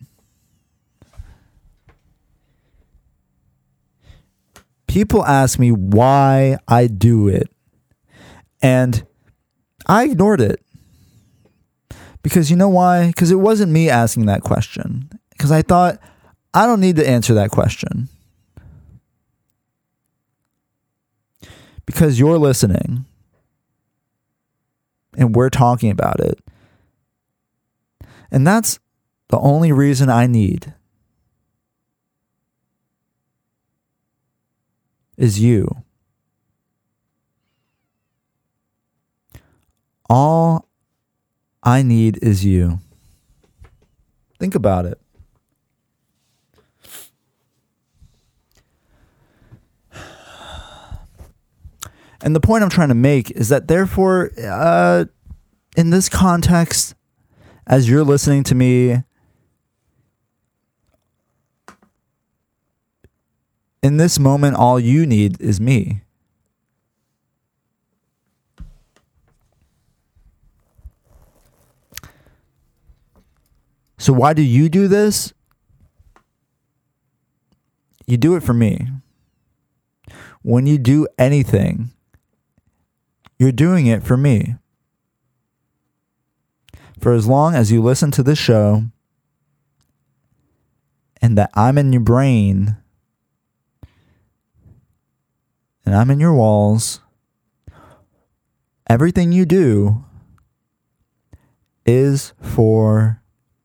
People 4.91 5.25
ask 5.25 5.57
me 5.57 5.71
why 5.71 6.59
I 6.67 6.89
do 6.89 7.29
it. 7.29 7.49
And 8.61 9.07
I 9.87 10.07
ignored 10.07 10.41
it. 10.41 10.61
Because 12.25 12.51
you 12.51 12.57
know 12.57 12.69
why? 12.69 13.07
Because 13.07 13.31
it 13.31 13.37
wasn't 13.37 13.71
me 13.71 13.89
asking 13.89 14.27
that 14.27 14.43
question. 14.43 15.09
Because 15.31 15.53
I 15.53 15.63
thought, 15.63 16.01
I 16.53 16.67
don't 16.67 16.81
need 16.81 16.97
to 16.97 17.09
answer 17.09 17.35
that 17.35 17.53
question. 17.53 18.09
Because 21.87 22.19
you're 22.19 22.39
listening 22.39 23.05
and 25.17 25.37
we're 25.37 25.51
talking 25.51 25.93
about 25.93 26.19
it. 26.19 26.41
And 28.33 28.45
that's 28.45 28.81
the 29.29 29.39
only 29.39 29.71
reason 29.71 30.09
I 30.09 30.27
need 30.27 30.75
is 35.21 35.39
you. 35.39 35.83
All 40.09 40.67
I 41.63 41.83
need 41.83 42.19
is 42.23 42.45
you. 42.45 42.81
Think 44.39 44.55
about 44.55 44.87
it. 44.87 44.99
And 52.23 52.35
the 52.35 52.41
point 52.41 52.65
I'm 52.65 52.71
trying 52.71 52.89
to 52.89 52.95
make 52.95 53.31
is 53.31 53.49
that, 53.51 53.69
therefore, 53.69 54.31
uh, 54.43 55.05
in 55.77 55.91
this 55.91 56.09
context, 56.09 56.95
as 57.67 57.89
you're 57.89 58.05
listening 58.05 58.43
to 58.45 58.55
me, 58.55 59.05
in 63.83 63.97
this 63.97 64.19
moment, 64.19 64.57
all 64.57 64.79
you 64.79 65.07
need 65.07 65.41
is 65.41 65.61
me. 65.61 66.03
So, 73.97 74.13
why 74.13 74.33
do 74.33 74.43
you 74.43 74.69
do 74.69 74.89
this? 74.89 75.33
You 78.07 78.17
do 78.17 78.35
it 78.35 78.43
for 78.43 78.55
me. 78.55 78.89
When 80.43 80.67
you 80.67 80.79
do 80.79 81.07
anything, 81.19 81.91
you're 83.39 83.53
doing 83.53 83.87
it 83.87 84.03
for 84.03 84.17
me. 84.17 84.57
For 86.99 87.13
as 87.13 87.27
long 87.27 87.55
as 87.55 87.71
you 87.71 87.83
listen 87.83 88.11
to 88.13 88.23
this 88.23 88.39
show 88.39 88.85
and 91.23 91.37
that 91.39 91.51
I'm 91.55 91.79
in 91.79 91.93
your 91.93 92.03
brain 92.03 92.77
and 95.91 95.99
I'm 95.99 96.11
in 96.13 96.21
your 96.21 96.33
walls, 96.33 97.01
everything 98.89 99.33
you 99.33 99.45
do 99.45 100.05
is 101.85 102.33
for 102.41 103.21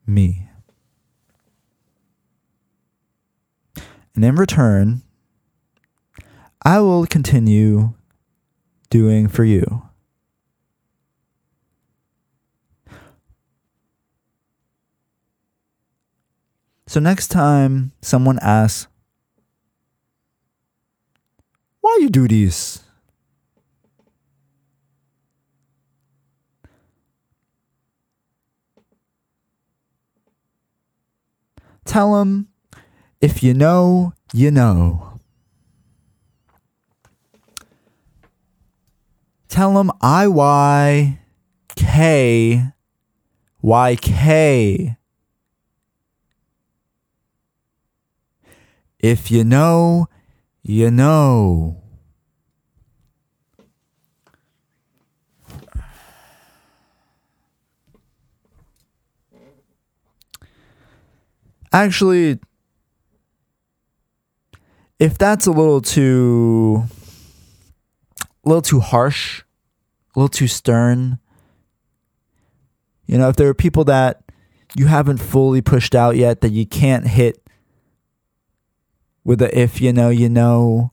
me. 0.08 0.48
And 4.16 4.24
in 4.24 4.34
return, 4.34 5.02
I 6.64 6.80
will 6.80 7.06
continue 7.06 7.94
doing 8.90 9.28
for 9.28 9.44
you. 9.44 9.84
So 16.88 16.98
next 16.98 17.28
time 17.28 17.92
someone 18.02 18.40
asks, 18.42 18.88
why 21.86 21.98
you 22.00 22.10
do 22.10 22.26
this? 22.26 22.82
Tell 31.84 32.14
them, 32.14 32.48
if 33.20 33.40
you 33.44 33.54
know, 33.54 34.14
you 34.32 34.50
know. 34.50 35.20
Tell 39.48 39.72
them 39.74 39.92
I 40.00 40.26
Y 40.26 41.20
K 41.76 42.72
Y 43.62 43.96
K. 44.02 44.96
If 48.98 49.30
you 49.30 49.44
know, 49.44 50.08
you 50.68 50.90
know. 50.90 51.80
Actually, 61.72 62.40
if 64.98 65.16
that's 65.18 65.46
a 65.46 65.52
little 65.52 65.80
too 65.80 66.82
a 68.20 68.48
little 68.48 68.62
too 68.62 68.80
harsh, 68.80 69.42
a 70.14 70.18
little 70.18 70.28
too 70.28 70.48
stern, 70.48 71.18
you 73.06 73.18
know, 73.18 73.28
if 73.28 73.36
there 73.36 73.48
are 73.48 73.54
people 73.54 73.84
that 73.84 74.24
you 74.74 74.86
haven't 74.86 75.18
fully 75.18 75.62
pushed 75.62 75.94
out 75.94 76.16
yet 76.16 76.40
that 76.40 76.50
you 76.50 76.66
can't 76.66 77.06
hit 77.06 77.45
with 79.26 79.40
the 79.40 79.58
if 79.58 79.80
you 79.80 79.92
know, 79.92 80.08
you 80.08 80.28
know, 80.28 80.92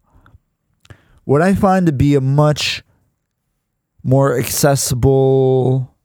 what 1.24 1.44
I 1.44 1.54
find 1.54 1.86
to 1.86 1.92
be 1.92 2.16
a 2.16 2.22
much 2.22 2.82
more 4.04 4.38
accessible 4.38 5.96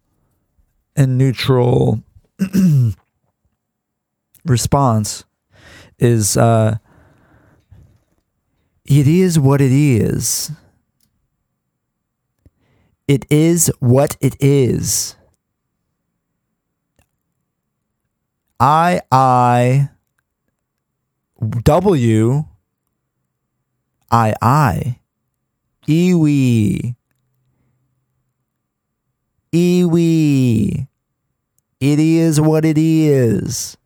and 0.95 1.17
neutral 1.17 2.03
response 4.45 5.25
is 5.99 6.37
uh, 6.37 6.77
it 8.85 9.09
is 9.09 9.39
what 9.39 9.63
it 9.63 9.73
is. 9.73 10.53
It 13.09 13.25
is 13.31 13.73
what 13.81 14.19
it 14.21 14.37
is. 14.39 15.17
I 18.61 19.01
I 19.11 19.89
W 21.41 22.45
I 24.11 24.35
I 24.43 24.99
Iwi 25.87 26.97
Iwi 29.53 30.89
It 31.81 32.01
is 32.01 32.41
what 32.41 32.65
it 32.65 32.77
is. 32.77 33.77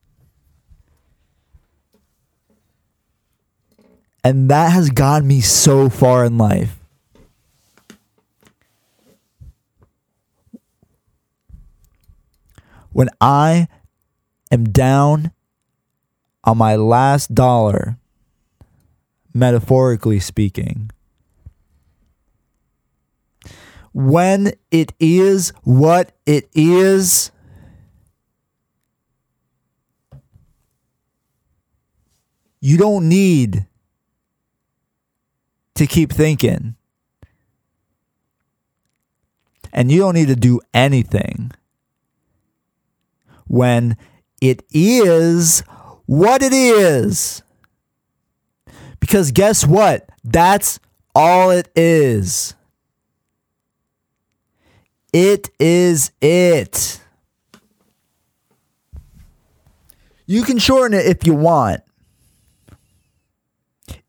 And 4.25 4.49
that 4.49 4.73
has 4.73 4.89
gotten 4.91 5.29
me 5.29 5.41
so 5.41 5.91
far 5.91 6.25
in 6.25 6.39
life. 6.39 6.79
When 12.93 13.09
I 13.21 13.69
am 14.51 14.65
down 14.65 15.33
on 16.45 16.59
my 16.59 16.77
last 16.77 17.35
dollar, 17.35 17.99
metaphorically 19.33 20.21
speaking, 20.21 20.91
when 23.93 24.53
it 24.71 24.93
is 24.99 25.53
what 25.63 26.13
it 26.27 26.49
is, 26.55 27.31
you 32.61 32.79
don't 32.79 33.09
need 33.09 33.67
to 35.75 35.87
keep 35.87 36.13
thinking. 36.13 36.77
And 39.75 39.91
you 39.91 40.01
don't 40.01 40.15
need 40.15 40.29
to 40.29 40.37
do 40.37 40.61
anything 40.75 41.51
when 43.47 43.97
it 44.41 44.63
is 44.71 45.65
what 46.07 46.43
it 46.43 46.53
is. 46.53 47.43
Because 49.01 49.33
guess 49.33 49.67
what? 49.67 50.09
That's 50.25 50.79
all 51.15 51.51
it 51.51 51.69
is. 51.75 52.55
It 55.13 55.51
is 55.59 56.13
it. 56.21 57.01
You 60.27 60.43
can 60.43 60.59
shorten 60.59 60.99
it 60.99 61.07
if 61.07 61.27
you 61.27 61.35
want. 61.35 61.83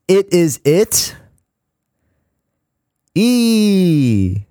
it 0.08 0.32
is 0.32 0.60
it. 0.64 1.16
E. 3.14 4.44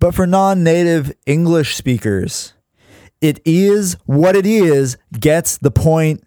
But 0.00 0.14
for 0.14 0.26
non 0.26 0.64
native 0.64 1.12
English 1.26 1.76
speakers, 1.76 2.54
it 3.20 3.38
is 3.44 3.96
what 4.06 4.34
it 4.34 4.46
is 4.46 4.96
gets 5.12 5.58
the 5.58 5.70
point 5.70 6.24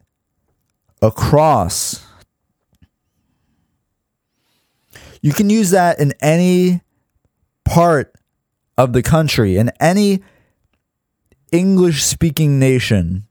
across. 1.02 2.06
You 5.22 5.34
can 5.34 5.50
use 5.50 5.72
that 5.72 6.00
in 6.00 6.14
any 6.22 6.82
part 7.66 8.14
of 8.78 8.94
the 8.94 9.02
country, 9.02 9.58
in 9.58 9.72
any 9.80 10.22
English 11.52 12.04
speaking 12.04 12.60
nation, 12.60 13.26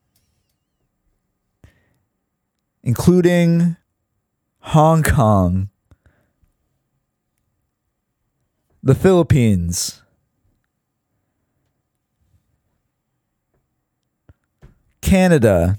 including 2.83 3.77
Hong 4.61 5.05
Kong, 5.05 5.69
the 8.83 8.95
Philippines, 8.95 10.02
Canada, 15.03 15.79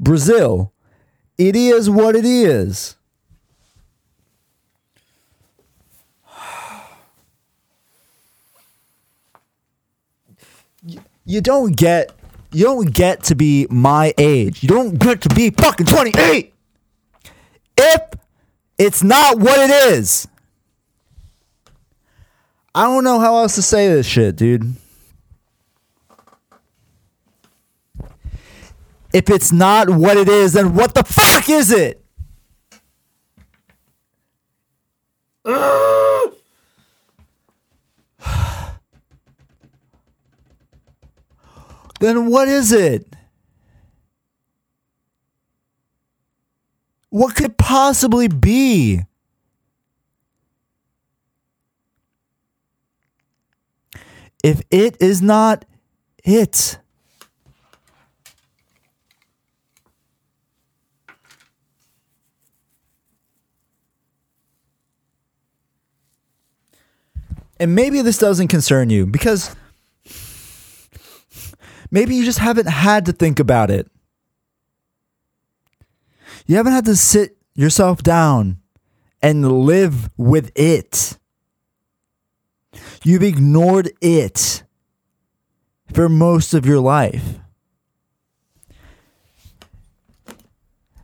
Brazil. 0.00 0.72
It 1.38 1.54
is 1.54 1.88
what 1.88 2.16
it 2.16 2.24
is. 2.24 2.96
You 11.28 11.40
don't 11.40 11.76
get 11.76 12.12
you 12.52 12.64
don't 12.64 12.94
get 12.94 13.24
to 13.24 13.34
be 13.34 13.66
my 13.68 14.14
age. 14.16 14.62
You 14.62 14.68
don't 14.68 14.96
get 14.96 15.20
to 15.22 15.28
be 15.34 15.50
fucking 15.50 15.86
28 15.86 16.54
if 17.76 18.00
it's 18.78 19.02
not 19.02 19.38
what 19.38 19.58
it 19.58 19.70
is. 19.92 20.28
I 22.76 22.84
don't 22.84 23.02
know 23.04 23.18
how 23.18 23.38
else 23.38 23.54
to 23.54 23.62
say 23.62 23.88
this 23.88 24.04
shit, 24.06 24.36
dude. 24.36 24.76
If 29.14 29.30
it's 29.30 29.50
not 29.50 29.88
what 29.88 30.18
it 30.18 30.28
is, 30.28 30.52
then 30.52 30.74
what 30.74 30.94
the 30.94 31.02
fuck 31.02 31.48
is 31.48 31.72
it? 31.72 32.04
then 42.00 42.26
what 42.26 42.46
is 42.46 42.72
it? 42.72 43.16
What 47.08 47.34
could 47.34 47.56
possibly 47.56 48.28
be? 48.28 49.00
If 54.46 54.62
it 54.70 54.96
is 55.00 55.20
not 55.20 55.64
it. 56.22 56.78
And 67.58 67.74
maybe 67.74 68.02
this 68.02 68.18
doesn't 68.18 68.46
concern 68.46 68.88
you 68.88 69.04
because 69.04 69.56
maybe 71.90 72.14
you 72.14 72.24
just 72.24 72.38
haven't 72.38 72.68
had 72.68 73.06
to 73.06 73.12
think 73.12 73.40
about 73.40 73.72
it. 73.72 73.90
You 76.46 76.54
haven't 76.54 76.72
had 76.72 76.84
to 76.84 76.94
sit 76.94 77.36
yourself 77.56 78.00
down 78.00 78.58
and 79.20 79.64
live 79.64 80.08
with 80.16 80.52
it. 80.54 81.18
You've 83.06 83.22
ignored 83.22 83.92
it 84.00 84.64
for 85.94 86.08
most 86.08 86.54
of 86.54 86.66
your 86.66 86.80
life. 86.80 87.38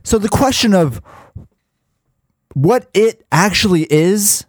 So 0.03 0.17
the 0.17 0.27
question 0.27 0.73
of 0.73 1.01
what 2.55 2.89
it 2.93 3.25
actually 3.31 3.83
is 3.83 4.45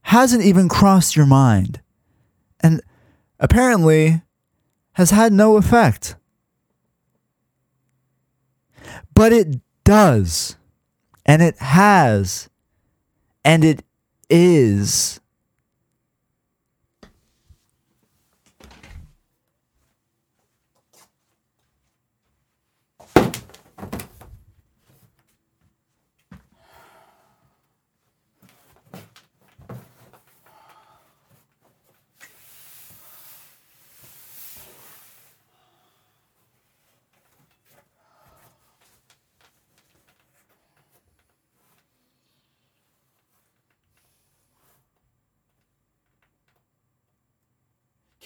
hasn't 0.00 0.44
even 0.44 0.70
crossed 0.70 1.14
your 1.14 1.26
mind 1.26 1.82
and 2.60 2.80
apparently 3.38 4.22
has 4.94 5.10
had 5.10 5.30
no 5.30 5.58
effect. 5.58 6.16
But 9.12 9.30
it 9.34 9.60
does, 9.84 10.56
and 11.26 11.42
it 11.42 11.58
has, 11.58 12.48
and 13.44 13.62
it 13.62 13.84
is. 14.30 15.20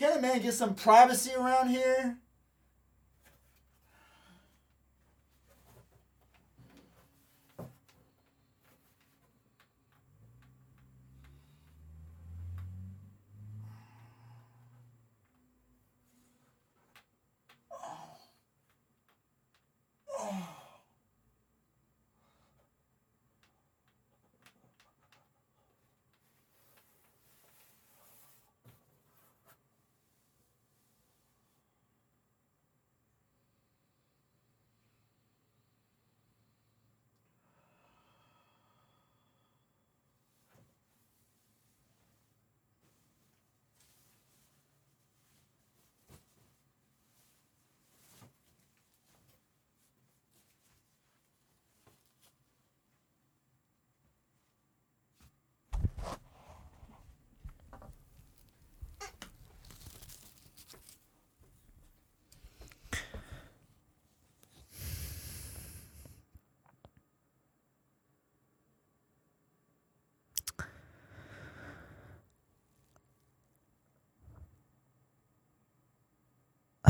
Can 0.01 0.17
a 0.17 0.23
man 0.23 0.41
get 0.41 0.55
some 0.55 0.75
privacy 0.75 1.33
around 1.35 1.69
here? 1.69 2.17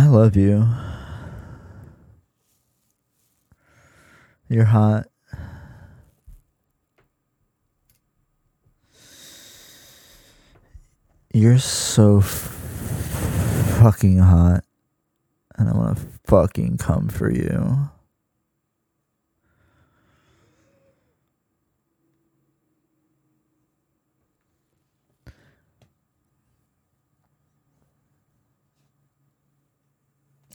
I 0.01 0.07
love 0.07 0.35
you. 0.35 0.67
You're 4.49 4.65
hot. 4.65 5.09
You're 11.35 11.59
so 11.59 12.21
f- 12.21 12.25
fucking 13.83 14.21
hot. 14.21 14.65
And 15.59 15.69
I 15.69 15.73
want 15.77 15.99
to 15.99 16.05
fucking 16.25 16.79
come 16.79 17.11
for 17.11 17.31
you. 17.31 17.91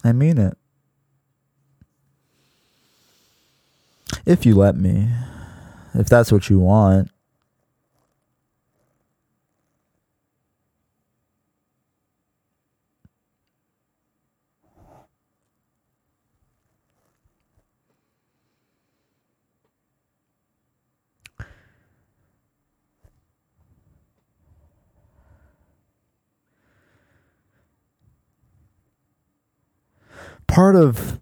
I 0.05 0.11
mean 0.11 0.37
it. 0.37 0.55
If 4.23 4.45
you 4.45 4.53
let 4.53 4.75
me. 4.75 5.09
If 5.95 6.07
that's 6.09 6.31
what 6.31 6.47
you 6.47 6.59
want. 6.59 7.09
Part 30.47 30.75
of 30.75 31.19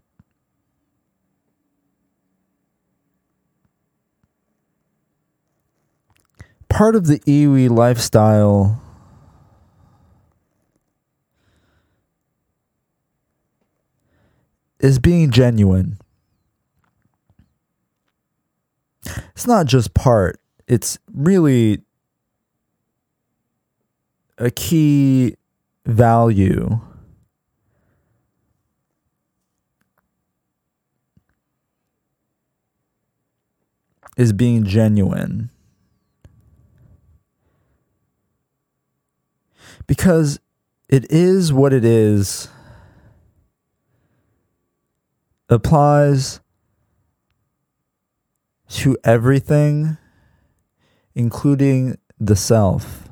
part 6.69 6.95
of 6.95 7.05
the 7.07 7.19
IIWII 7.19 7.69
lifestyle 7.69 8.81
is 14.79 14.99
being 14.99 15.31
genuine. 15.31 15.97
It's 19.33 19.47
not 19.47 19.65
just 19.65 19.93
part, 19.93 20.39
it's 20.67 20.97
really 21.13 21.81
a 24.38 24.49
key 24.49 25.36
value 25.86 26.81
is 34.17 34.34
being 34.34 34.63
genuine. 34.63 35.49
Because 39.88 40.39
it 40.88 41.12
is 41.12 41.52
what 41.52 41.73
it 41.73 41.84
is 41.84 42.47
applies 45.49 46.39
to 48.69 48.97
everything, 49.04 49.97
including 51.15 51.97
the 52.19 52.36
self. 52.36 53.10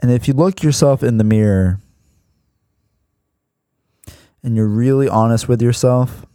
And 0.00 0.10
if 0.10 0.28
you 0.28 0.34
look 0.34 0.62
yourself 0.62 1.02
in 1.02 1.18
the 1.18 1.24
mirror, 1.24 1.80
and 4.42 4.56
you're 4.56 4.66
really 4.66 5.08
honest 5.08 5.48
with 5.48 5.60
yourself, 5.60 6.26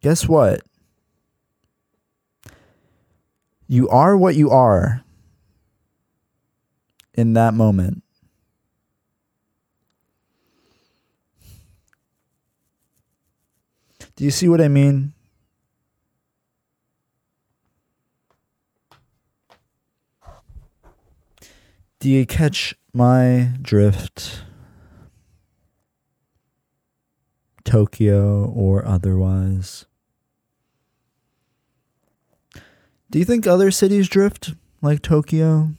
guess 0.00 0.28
what? 0.28 0.62
You 3.66 3.88
are 3.88 4.16
what 4.16 4.34
you 4.34 4.50
are 4.50 5.04
in 7.14 7.34
that 7.34 7.54
moment. 7.54 8.02
Do 14.16 14.24
you 14.24 14.30
see 14.30 14.48
what 14.48 14.60
I 14.60 14.68
mean? 14.68 15.14
Do 22.00 22.08
you 22.10 22.26
catch 22.26 22.74
my 22.92 23.52
drift? 23.62 24.42
Tokyo 27.70 28.46
or 28.46 28.84
otherwise. 28.84 29.86
Do 33.12 33.20
you 33.20 33.24
think 33.24 33.46
other 33.46 33.70
cities 33.70 34.08
drift 34.08 34.54
like 34.82 35.02
Tokyo? 35.02 35.70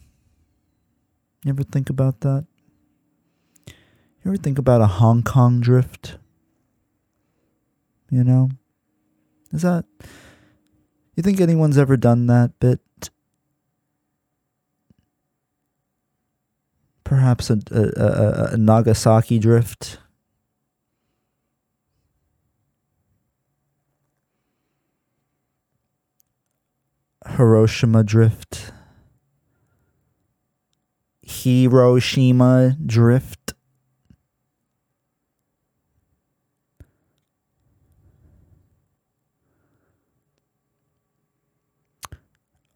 You 1.43 1.49
ever 1.49 1.63
think 1.63 1.89
about 1.89 2.21
that? 2.21 2.45
You 3.67 3.73
ever 4.31 4.37
think 4.37 4.57
about 4.57 4.79
a 4.79 4.87
Hong 4.87 5.21
Kong 5.21 5.59
drift? 5.59 6.17
You 8.09 8.23
know? 8.23 8.51
Is 9.51 9.63
that. 9.63 9.83
You 11.17 11.23
think 11.23 11.41
anyone's 11.41 11.77
ever 11.77 11.97
done 11.97 12.27
that 12.27 12.57
bit? 12.61 12.79
Perhaps 17.03 17.49
a, 17.49 17.59
a, 17.69 17.81
a, 17.81 18.53
a 18.53 18.57
Nagasaki 18.57 19.39
drift? 19.39 19.97
Hiroshima 27.41 28.03
Drift, 28.03 28.71
Hiroshima 31.23 32.77
Drift. 32.85 33.55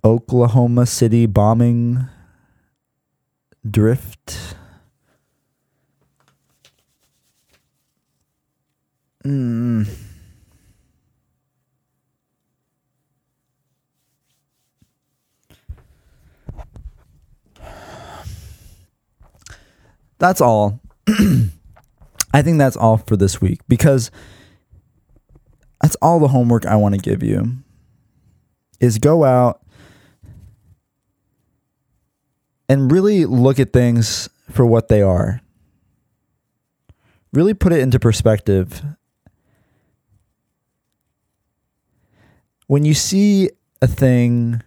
Oklahoma 0.03 0.87
City 0.87 1.27
bombing 1.27 2.07
drift. 3.69 4.55
Mm. 9.23 9.87
That's 20.17 20.41
all. 20.41 20.79
I 22.33 22.41
think 22.41 22.57
that's 22.57 22.77
all 22.77 22.97
for 22.97 23.15
this 23.15 23.39
week 23.39 23.59
because 23.67 24.11
that's 25.81 25.95
all 26.01 26.19
the 26.19 26.27
homework 26.27 26.65
I 26.65 26.75
want 26.75 26.95
to 26.95 27.01
give 27.01 27.23
you 27.23 27.57
is 28.79 28.97
go 28.97 29.23
out 29.23 29.61
and 32.67 32.91
really 32.91 33.25
look 33.25 33.59
at 33.59 33.71
things 33.71 34.29
for 34.51 34.65
what 34.65 34.87
they 34.87 35.01
are. 35.01 35.41
Really 37.31 37.53
put 37.53 37.73
it 37.73 37.79
into 37.79 37.99
perspective. 37.99 38.81
When 42.67 42.83
you 42.85 42.93
see 42.93 43.49
a 43.81 43.87
thing 43.87 44.61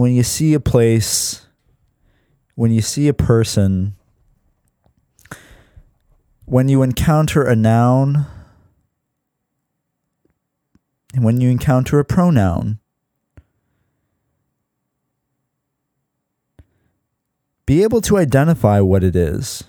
when 0.00 0.14
you 0.14 0.22
see 0.22 0.54
a 0.54 0.60
place, 0.60 1.46
when 2.54 2.70
you 2.70 2.80
see 2.80 3.06
a 3.06 3.12
person, 3.12 3.94
when 6.46 6.70
you 6.70 6.82
encounter 6.82 7.44
a 7.44 7.54
noun, 7.54 8.24
and 11.14 11.22
when 11.22 11.38
you 11.38 11.50
encounter 11.50 11.98
a 11.98 12.04
pronoun, 12.04 12.78
be 17.66 17.82
able 17.82 18.00
to 18.00 18.16
identify 18.16 18.80
what 18.80 19.04
it 19.04 19.14
is 19.14 19.64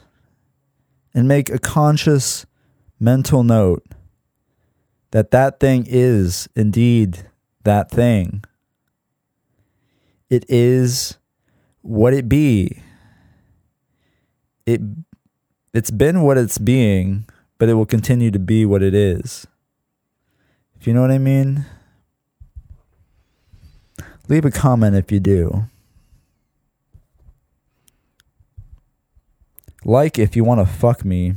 and 1.14 1.28
make 1.28 1.50
a 1.50 1.60
conscious 1.60 2.46
mental 3.02 3.44
note 3.44 3.84
that 5.12 5.32
that 5.32 5.60
thing 5.60 5.86
is 5.90 6.48
indeed 6.56 7.30
that 7.66 7.92
thing. 7.92 8.46
It 10.32 10.46
is 10.48 11.18
what 11.82 12.14
it 12.14 12.30
be. 12.30 12.82
It 14.66 14.80
it's 15.74 15.92
been 15.92 16.22
what 16.22 16.38
it's 16.38 16.58
being, 16.58 17.26
but 17.58 17.68
it 17.68 17.74
will 17.74 17.86
continue 17.86 18.32
to 18.32 18.40
be 18.40 18.66
what 18.66 18.82
it 18.82 18.94
is. 18.94 19.46
If 20.80 20.88
you 20.88 20.94
know 20.94 21.02
what 21.02 21.12
I 21.12 21.18
mean? 21.18 21.66
Leave 24.30 24.46
a 24.46 24.52
comment 24.52 24.96
if 24.96 25.12
you 25.12 25.20
do. 25.20 25.66
Like 29.84 30.18
if 30.18 30.38
you 30.38 30.46
want 30.46 30.66
to 30.66 30.66
fuck 30.66 31.04
me. 31.04 31.34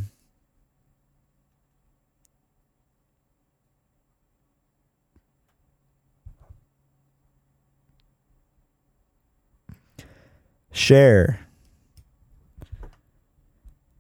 Share. 10.75 11.39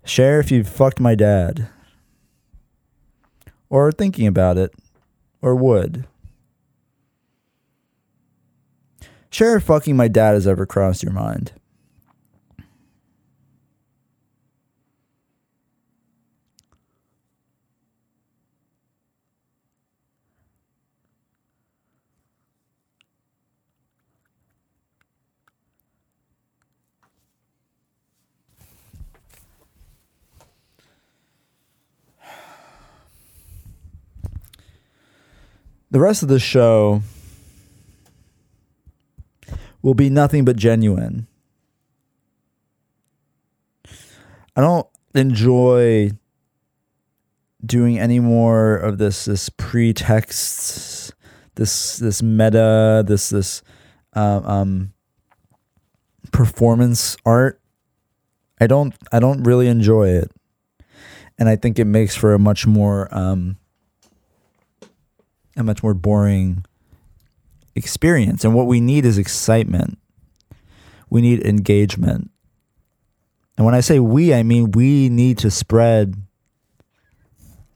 Share 0.04 0.40
if 0.40 0.50
you've 0.50 0.68
fucked 0.68 0.98
my 0.98 1.14
dad. 1.14 1.68
Or 3.70 3.92
thinking 3.92 4.26
about 4.26 4.58
it. 4.58 4.74
Or 5.40 5.54
would. 5.54 6.04
Share 9.30 9.56
if 9.56 9.62
fucking 9.62 9.96
my 9.96 10.08
dad 10.08 10.32
has 10.32 10.48
ever 10.48 10.66
crossed 10.66 11.04
your 11.04 11.12
mind. 11.12 11.52
The 35.94 36.00
rest 36.00 36.24
of 36.24 36.28
the 36.28 36.40
show 36.40 37.02
will 39.80 39.94
be 39.94 40.10
nothing 40.10 40.44
but 40.44 40.56
genuine. 40.56 41.28
I 44.56 44.60
don't 44.60 44.88
enjoy 45.14 46.10
doing 47.64 48.00
any 48.00 48.18
more 48.18 48.74
of 48.74 48.98
this 48.98 49.26
this 49.26 49.48
pretext, 49.50 51.14
this 51.54 51.98
this 51.98 52.24
meta, 52.24 53.04
this 53.06 53.28
this 53.28 53.62
um, 54.14 54.46
um, 54.46 54.92
performance 56.32 57.16
art. 57.24 57.60
I 58.60 58.66
don't 58.66 58.92
I 59.12 59.20
don't 59.20 59.44
really 59.44 59.68
enjoy 59.68 60.08
it, 60.08 60.32
and 61.38 61.48
I 61.48 61.54
think 61.54 61.78
it 61.78 61.84
makes 61.84 62.16
for 62.16 62.34
a 62.34 62.38
much 62.40 62.66
more 62.66 63.06
um, 63.16 63.58
a 65.56 65.62
much 65.62 65.82
more 65.82 65.94
boring 65.94 66.64
experience. 67.74 68.44
And 68.44 68.54
what 68.54 68.66
we 68.66 68.80
need 68.80 69.04
is 69.04 69.18
excitement. 69.18 69.98
We 71.10 71.20
need 71.20 71.44
engagement. 71.44 72.30
And 73.56 73.64
when 73.64 73.74
I 73.74 73.80
say 73.80 74.00
we, 74.00 74.34
I 74.34 74.42
mean 74.42 74.72
we 74.72 75.08
need 75.08 75.38
to 75.38 75.50
spread 75.50 76.16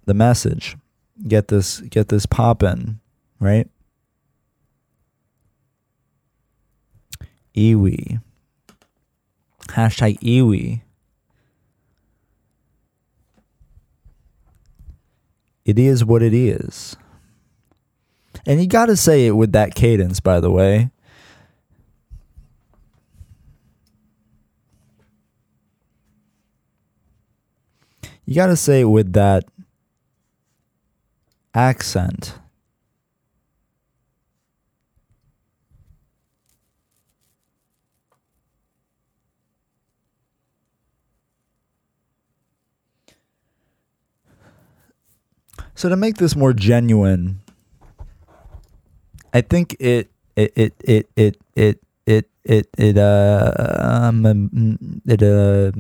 the 0.07 0.15
message. 0.15 0.77
Get 1.27 1.49
this 1.49 1.81
get 1.81 2.09
this 2.09 2.27
poppin', 2.27 3.01
right? 3.41 3.69
IIWII. 7.57 8.21
Hashtag 9.69 10.21
IIWII. 10.21 10.83
It 15.65 15.79
is 15.79 16.05
what 16.05 16.23
it 16.23 16.33
is. 16.33 16.97
And 18.49 18.63
you 18.63 18.67
got 18.67 18.87
to 18.87 18.97
say 18.97 19.27
it 19.27 19.33
with 19.33 19.53
that 19.53 19.75
cadence, 19.75 20.21
by 20.21 20.41
the 20.41 20.51
way. 20.51 20.91
You 28.25 28.35
got 28.35 28.47
to 28.47 28.57
say 28.57 28.81
it 28.81 28.85
with 28.85 29.13
that 29.13 29.45
accent. 31.55 32.39
So 45.75 45.91
to 45.91 45.97
make 45.97 46.17
this 46.17 46.35
more 46.35 46.55
genuine, 46.55 47.41
I 49.33 49.41
think 49.41 49.77
it 49.79 50.11
it 50.37 50.53
it 50.57 50.75
it 50.85 51.09
it 51.17 51.41
it 51.57 51.81
it 52.07 52.31
it, 52.45 52.69
it 52.79 52.99
uh 52.99 53.53
um 54.09 54.25
it 55.07 55.23
uh 55.23 55.73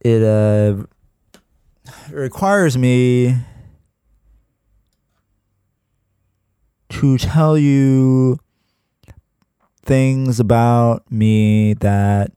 it 0.00 0.22
uh 0.22 0.84
requires 2.10 2.78
me 2.78 3.36
to 6.88 7.18
tell 7.18 7.58
you 7.58 8.38
things 9.84 10.40
about 10.40 11.10
me 11.10 11.74
that 11.74 12.32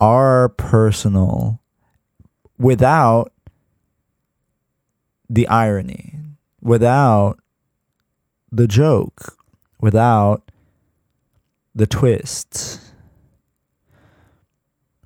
are 0.00 0.50
personal 0.50 1.60
without 2.58 3.32
the 5.28 5.46
irony, 5.48 6.18
without 6.60 7.38
the 8.50 8.66
joke, 8.66 9.36
without 9.80 10.50
the 11.74 11.86
twists, 11.86 12.92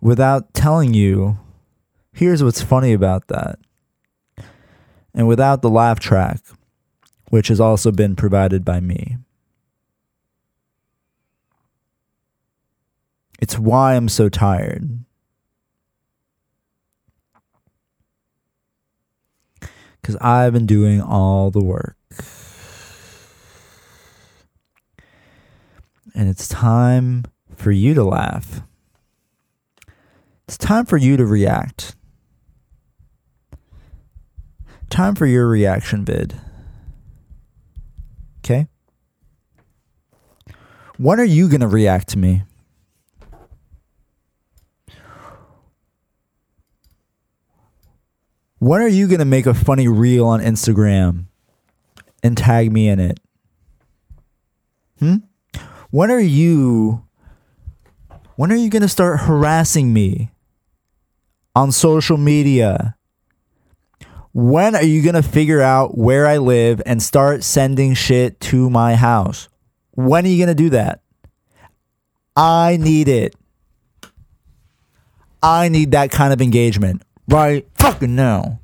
without 0.01 0.55
telling 0.55 0.95
you, 0.95 1.39
here's 2.13 2.43
what's 2.45 2.63
funny 2.63 2.93
about 2.93 3.29
that, 3.29 3.59
and 5.15 5.27
without 5.27 5.63
the 5.63 5.71
laugh 5.71 5.99
track, 5.99 6.41
which 7.31 7.49
has 7.49 7.61
also 7.61 7.91
been 7.91 8.15
provided 8.15 8.65
by 8.65 8.81
me. 8.81 9.17
It's 13.41 13.59
why 13.59 13.95
I'm 13.97 14.09
so 14.09 14.29
tired. 14.29 15.05
Because 20.11 20.27
I've 20.27 20.53
been 20.53 20.67
doing 20.67 21.01
all 21.01 21.51
the 21.51 21.63
work. 21.63 21.97
And 26.15 26.29
it's 26.29 26.49
time 26.49 27.25
for 27.55 27.71
you 27.71 27.95
to 27.95 28.03
laugh. 28.03 28.63
It's 30.49 30.59
time 30.59 30.85
for 30.85 30.97
you 30.97 31.17
to 31.17 31.25
react. 31.25 31.95
Time 34.89 35.15
for 35.15 35.27
your 35.27 35.47
reaction 35.47 36.05
vid. 36.05 36.35
Okay? 38.39 38.67
When 40.97 41.21
are 41.21 41.25
you 41.25 41.49
going 41.49 41.61
to 41.61 41.69
react 41.69 42.09
to 42.09 42.19
me? 42.19 42.43
When 48.61 48.83
are 48.83 48.89
you 48.89 49.09
going 49.09 49.21
to 49.21 49.25
make 49.25 49.47
a 49.47 49.55
funny 49.55 49.89
reel 49.89 50.27
on 50.27 50.41
Instagram 50.41 51.25
and 52.23 52.37
tag 52.37 52.71
me 52.71 52.89
in 52.89 53.01
it? 53.01 53.19
Hmm? 54.99 55.17
When 55.91 56.11
are 56.11 56.21
you 56.21 57.03
when 58.37 58.53
are 58.53 58.57
you 58.57 58.69
going 58.69 58.83
to 58.83 58.89
start 58.89 59.21
harassing 59.21 59.95
me 59.95 60.31
on 61.57 61.73
social 61.73 62.19
media? 62.19 62.97
When 64.35 64.75
are 64.75 64.85
you 64.85 65.03
going 65.03 65.15
to 65.15 65.23
figure 65.23 65.63
out 65.63 65.97
where 65.97 66.27
I 66.27 66.37
live 66.37 66.83
and 66.85 67.03
start 67.03 67.43
sending 67.43 67.95
shit 67.95 68.41
to 68.41 68.69
my 68.69 68.95
house? 68.95 69.49
When 69.93 70.27
are 70.27 70.29
you 70.29 70.37
going 70.37 70.55
to 70.55 70.63
do 70.63 70.71
that? 70.71 71.01
I 72.37 72.77
need 72.79 73.09
it. 73.09 73.35
I 75.43 75.71
need 75.71 75.93
that 75.93 76.11
kind 76.11 76.35
of 76.35 76.43
engagement 76.43 77.03
right 77.31 77.67
fucking 77.79 78.15
now. 78.15 78.61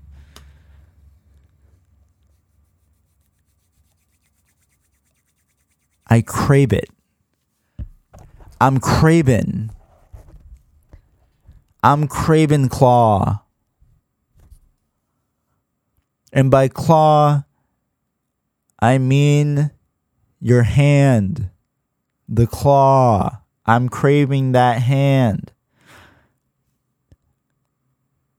I 6.09 6.21
crave 6.21 6.73
it. 6.73 6.89
I'm 8.61 8.79
craving. 8.81 9.71
I'm 11.83 12.09
craving 12.09 12.69
claw. 12.69 13.43
And 16.33 16.51
by 16.51 16.69
claw, 16.69 17.45
I 18.81 18.99
mean 18.99 19.71
your 20.41 20.63
hand. 20.63 21.51
The 22.29 22.47
claw. 22.47 23.43
I'm 23.65 23.89
craving 23.89 24.53
that 24.53 24.83
hand 24.83 25.53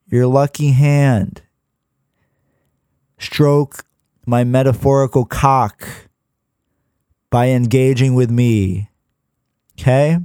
your 0.10 0.28
lucky 0.28 0.72
hand. 0.72 1.41
Stroke 3.20 3.84
my 4.26 4.43
metaphorical 4.43 5.26
cock 5.26 5.88
by 7.30 7.49
engaging 7.49 8.16
with 8.16 8.30
me. 8.30 8.89
Okay? 9.80 10.20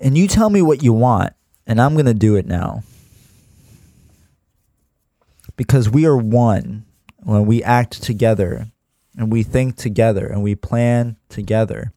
And 0.00 0.18
you 0.18 0.26
tell 0.26 0.50
me 0.50 0.62
what 0.62 0.82
you 0.82 0.92
want, 0.92 1.32
and 1.64 1.80
I'm 1.80 1.94
going 1.94 2.06
to 2.06 2.14
do 2.14 2.34
it 2.34 2.44
now 2.44 2.82
because 5.62 5.88
we 5.88 6.04
are 6.04 6.16
one 6.16 6.84
when 7.18 7.46
we 7.46 7.62
act 7.62 8.02
together 8.02 8.66
and 9.16 9.30
we 9.30 9.44
think 9.44 9.76
together 9.76 10.26
and 10.26 10.42
we 10.42 10.56
plan 10.56 11.16
together. 11.28 11.92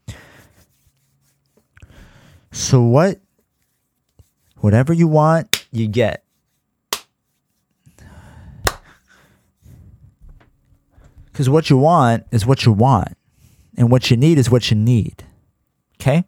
So 2.52 2.84
what 2.84 3.22
whatever 4.58 4.94
you 4.94 5.08
want, 5.08 5.66
you 5.72 5.88
get. 5.88 6.24
Cuz 11.34 11.50
what 11.50 11.72
you 11.72 11.78
want 11.78 12.26
is 12.32 12.46
what 12.46 12.68
you 12.68 12.72
want 12.72 13.18
and 13.76 13.90
what 13.90 14.12
you 14.12 14.16
need 14.16 14.38
is 14.38 14.52
what 14.52 14.70
you 14.70 14.78
need. 14.78 15.24
Okay? 16.00 16.24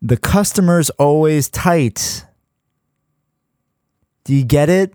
The 0.00 0.16
customer's 0.16 0.88
always 0.90 1.50
tight. 1.50 2.24
Do 4.28 4.34
you 4.34 4.44
get 4.44 4.68
it? 4.68 4.92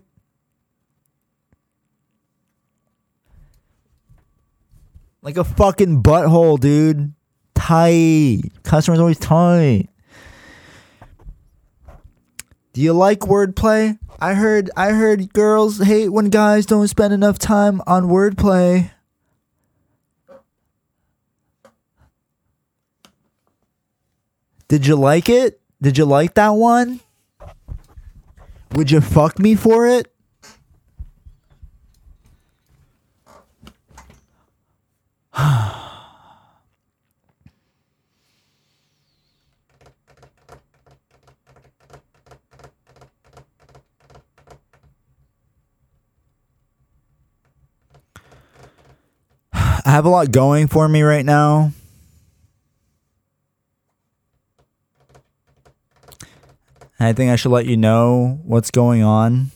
Like 5.22 5.36
a 5.36 5.42
fucking 5.42 6.04
butthole, 6.04 6.60
dude. 6.60 7.14
Tight. 7.56 8.42
Customer's 8.62 9.00
always 9.00 9.18
tight. 9.18 9.88
Do 12.74 12.80
you 12.80 12.92
like 12.92 13.22
wordplay? 13.22 13.98
I 14.20 14.34
heard 14.34 14.70
I 14.76 14.90
heard 14.90 15.32
girls 15.32 15.82
hate 15.82 16.10
when 16.10 16.30
guys 16.30 16.64
don't 16.64 16.86
spend 16.86 17.12
enough 17.12 17.40
time 17.40 17.82
on 17.88 18.04
wordplay. 18.04 18.92
Did 24.68 24.86
you 24.86 24.94
like 24.94 25.28
it? 25.28 25.60
Did 25.82 25.98
you 25.98 26.04
like 26.04 26.34
that 26.34 26.50
one? 26.50 27.00
Would 28.74 28.90
you 28.90 29.00
fuck 29.00 29.38
me 29.38 29.54
for 29.54 29.86
it? 29.86 30.12
I 49.52 49.80
have 49.84 50.04
a 50.04 50.08
lot 50.08 50.32
going 50.32 50.66
for 50.66 50.88
me 50.88 51.02
right 51.02 51.24
now. 51.24 51.70
I 57.04 57.12
think 57.12 57.30
I 57.30 57.36
should 57.36 57.52
let 57.52 57.66
you 57.66 57.76
know 57.76 58.40
what's 58.44 58.70
going 58.70 59.02
on. 59.02 59.50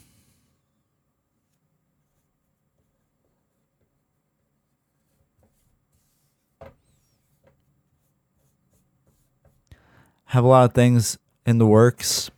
Have 10.26 10.44
a 10.44 10.46
lot 10.46 10.66
of 10.66 10.74
things 10.74 11.16
in 11.46 11.56
the 11.56 11.66
works. 11.66 12.30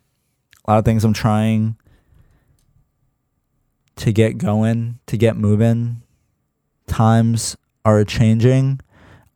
A 0.64 0.70
lot 0.70 0.78
of 0.78 0.84
things 0.84 1.04
I'm 1.04 1.12
trying 1.12 1.76
to 3.96 4.12
get 4.12 4.38
going, 4.38 5.00
to 5.06 5.16
get 5.16 5.36
moving. 5.36 6.02
Times 6.86 7.56
are 7.84 8.04
changing. 8.04 8.80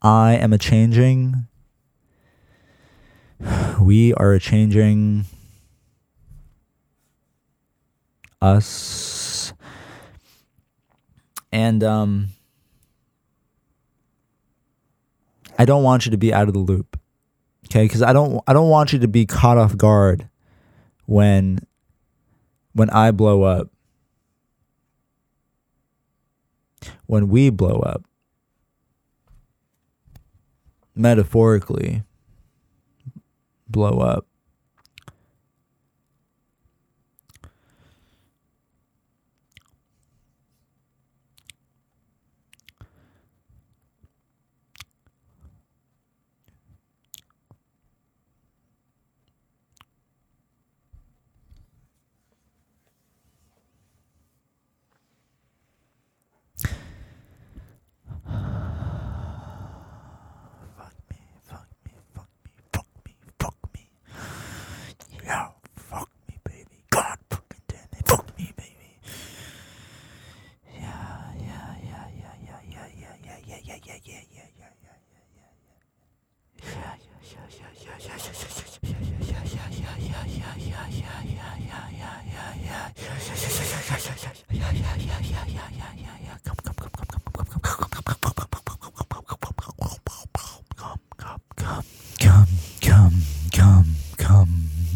I 0.00 0.34
am 0.34 0.52
a 0.52 0.58
changing. 0.58 1.48
We 3.80 4.14
are 4.14 4.32
a 4.32 4.40
changing 4.40 5.26
us. 8.44 9.52
And 11.50 11.82
um 11.82 12.28
I 15.58 15.64
don't 15.64 15.82
want 15.82 16.04
you 16.04 16.10
to 16.10 16.18
be 16.18 16.34
out 16.34 16.48
of 16.48 16.54
the 16.54 16.60
loop. 16.60 16.98
Okay? 17.66 17.88
Cuz 17.88 18.02
I 18.02 18.12
don't 18.12 18.42
I 18.46 18.52
don't 18.52 18.68
want 18.68 18.92
you 18.92 18.98
to 19.00 19.08
be 19.08 19.24
caught 19.24 19.56
off 19.56 19.76
guard 19.76 20.28
when 21.06 21.60
when 22.72 22.90
I 22.90 23.10
blow 23.10 23.42
up. 23.42 23.70
When 27.06 27.28
we 27.28 27.50
blow 27.50 27.80
up. 27.80 28.04
Metaphorically 30.94 32.02
blow 33.68 33.98
up. 33.98 34.26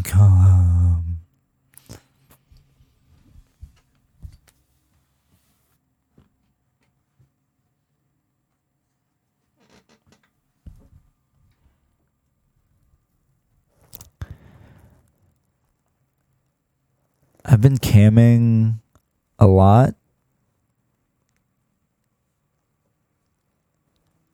Come. 0.04 1.18
I've 17.44 17.62
been 17.62 17.78
camming 17.78 18.80
a 19.38 19.46
lot. 19.46 19.94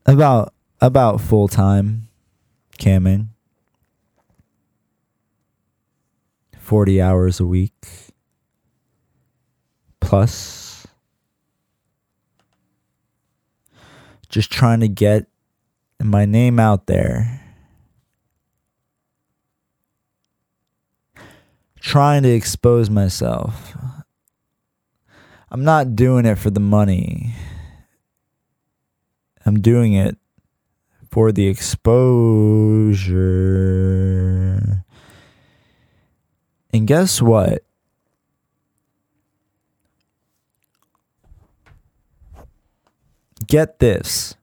About 0.07 0.53
about 0.81 1.21
full 1.21 1.49
time 1.49 2.09
camming. 2.79 3.34
40 6.65 7.01
hours 7.03 7.41
a 7.41 7.47
week 7.47 7.75
plus. 10.01 10.87
Just 14.31 14.51
trying 14.51 14.81
to 14.81 14.89
get 14.89 15.27
my 16.03 16.25
name 16.25 16.59
out 16.59 16.87
there. 16.87 17.43
Trying 21.81 22.23
to 22.23 22.31
expose 22.31 22.89
myself. 22.89 23.77
I'm 25.51 25.65
not 25.65 25.95
doing 25.95 26.25
it 26.25 26.39
for 26.39 26.49
the 26.49 26.61
money. 26.61 27.35
I'm 29.45 29.61
doing 29.61 29.93
it 29.93 30.17
for 31.11 31.31
the 31.31 31.47
exposure 31.47 32.25
and 36.75 36.89
guess 36.89 37.23
what? 37.23 37.63
Get 43.47 43.79
this. 43.79 44.35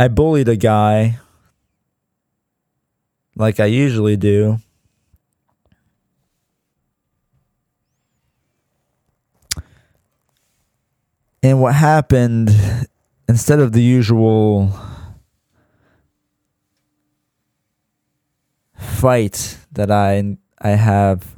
I 0.00 0.08
bullied 0.08 0.48
a 0.48 0.56
guy 0.56 1.20
like 3.36 3.60
I 3.60 3.66
usually 3.66 4.16
do. 4.16 4.58
And 11.40 11.60
what 11.60 11.76
happened 11.76 12.50
instead 13.28 13.58
of 13.58 13.72
the 13.72 13.82
usual 13.82 14.72
fight 18.76 19.58
that 19.72 19.90
I 19.90 20.36
I 20.60 20.70
have 20.70 21.34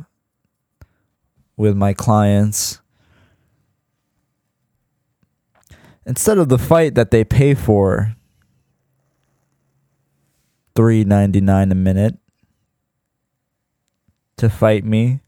with 1.56 1.76
my 1.76 1.94
clients 1.94 2.80
instead 6.04 6.38
of 6.38 6.48
the 6.48 6.58
fight 6.58 6.94
that 6.94 7.10
they 7.10 7.24
pay 7.24 7.54
for 7.54 8.14
3.99 10.76 11.72
a 11.72 11.74
minute 11.74 12.18
to 14.36 14.50
fight 14.50 14.84
me 14.84 15.20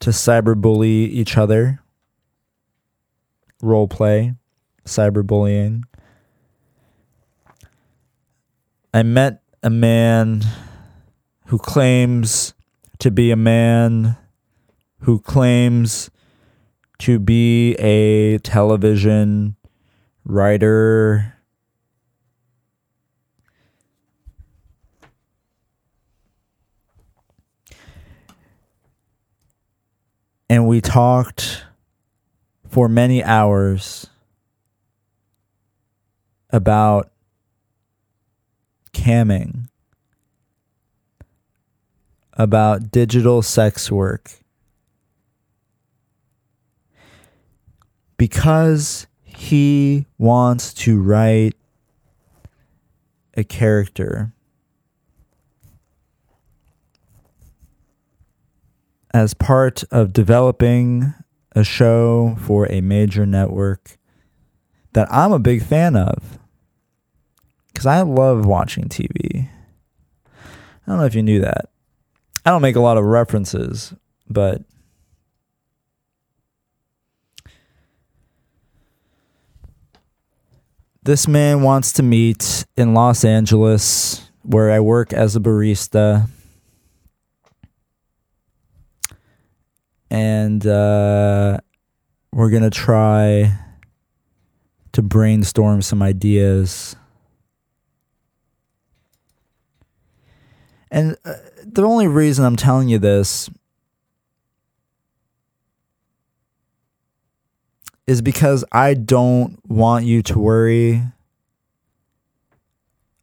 to 0.00 0.10
cyberbully 0.10 1.08
each 1.08 1.36
other 1.36 1.83
role 3.64 3.88
play 3.88 4.34
cyberbullying 4.84 5.82
I 8.94 9.02
met 9.02 9.42
a 9.60 9.70
man 9.70 10.42
who 11.46 11.58
claims 11.58 12.54
to 13.00 13.10
be 13.10 13.32
a 13.32 13.36
man 13.36 14.16
who 15.00 15.18
claims 15.18 16.10
to 16.98 17.18
be 17.18 17.74
a 17.74 18.38
television 18.38 19.56
writer. 20.24 21.34
And 30.48 30.68
we 30.68 30.80
talked 30.80 31.64
for 32.74 32.88
many 32.88 33.22
hours 33.22 34.08
about 36.50 37.12
camming, 38.92 39.68
about 42.32 42.90
digital 42.90 43.42
sex 43.42 43.92
work. 43.92 44.40
Because 48.16 49.06
he 49.22 50.06
wants 50.18 50.74
to 50.74 51.00
write 51.00 51.54
a 53.36 53.44
character 53.44 54.32
as 59.12 59.32
part 59.32 59.84
of 59.92 60.12
developing 60.12 61.14
a 61.54 61.64
show 61.64 62.36
for 62.40 62.70
a 62.70 62.80
major 62.80 63.24
network 63.26 63.96
that 64.92 65.12
I'm 65.12 65.32
a 65.32 65.38
big 65.38 65.62
fan 65.62 65.96
of 65.96 66.38
because 67.72 67.86
I 67.86 68.02
love 68.02 68.46
watching 68.46 68.84
TV. 68.84 69.48
I 70.36 70.90
don't 70.90 70.98
know 70.98 71.04
if 71.04 71.14
you 71.14 71.22
knew 71.22 71.40
that. 71.40 71.70
I 72.44 72.50
don't 72.50 72.62
make 72.62 72.76
a 72.76 72.80
lot 72.80 72.98
of 72.98 73.04
references, 73.04 73.94
but 74.28 74.62
this 81.02 81.26
man 81.26 81.62
wants 81.62 81.92
to 81.94 82.02
meet 82.02 82.64
in 82.76 82.94
Los 82.94 83.24
Angeles, 83.24 84.30
where 84.42 84.70
I 84.70 84.80
work 84.80 85.12
as 85.12 85.36
a 85.36 85.40
barista. 85.40 86.28
And 90.14 90.64
uh, 90.64 91.58
we're 92.32 92.50
to 92.62 92.70
try 92.70 93.52
to 94.92 95.02
brainstorm 95.02 95.82
some 95.82 96.02
ideas 96.02 96.94
And 100.94 101.16
uh, 101.24 101.34
the 101.64 101.82
only 101.82 102.06
reason 102.06 102.44
I'm 102.44 102.54
telling 102.54 102.88
you 102.88 103.00
this 103.00 103.50
is 108.06 108.22
because 108.22 108.64
I 108.70 108.94
don't 108.94 109.58
want 109.68 110.04
you 110.04 110.22
to 110.22 110.38
worry 110.38 111.02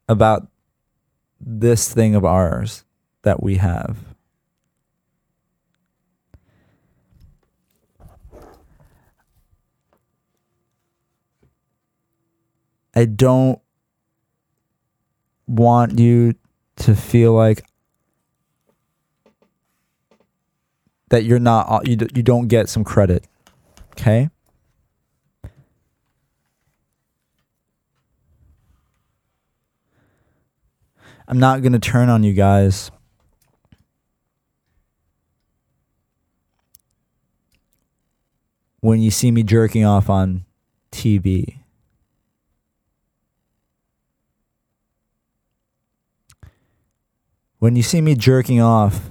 about 0.06 0.48
this 1.40 1.90
thing 1.90 2.14
of 2.14 2.26
ours 2.26 2.84
that 3.22 3.42
we 3.42 3.56
have. 3.56 4.11
I 12.94 13.06
don't 13.06 13.60
want 15.46 15.98
you 15.98 16.34
to 16.76 16.94
feel 16.94 17.32
like 17.32 17.64
that 21.08 21.24
you're 21.24 21.38
not 21.38 21.70
uh, 21.70 21.80
you 21.84 21.96
you 22.14 22.22
don't 22.22 22.48
get 22.48 22.68
some 22.68 22.84
credit. 22.84 23.26
Okay? 23.92 24.30
I'm 31.28 31.38
not 31.38 31.62
going 31.62 31.72
to 31.72 31.78
turn 31.78 32.08
on 32.08 32.22
you 32.24 32.32
guys. 32.32 32.90
When 38.80 39.00
you 39.00 39.10
see 39.10 39.30
me 39.30 39.42
jerking 39.42 39.84
off 39.84 40.10
on 40.10 40.44
TV. 40.90 41.61
When 47.62 47.76
you 47.76 47.84
see 47.84 48.00
me 48.00 48.16
jerking 48.16 48.60
off 48.60 49.08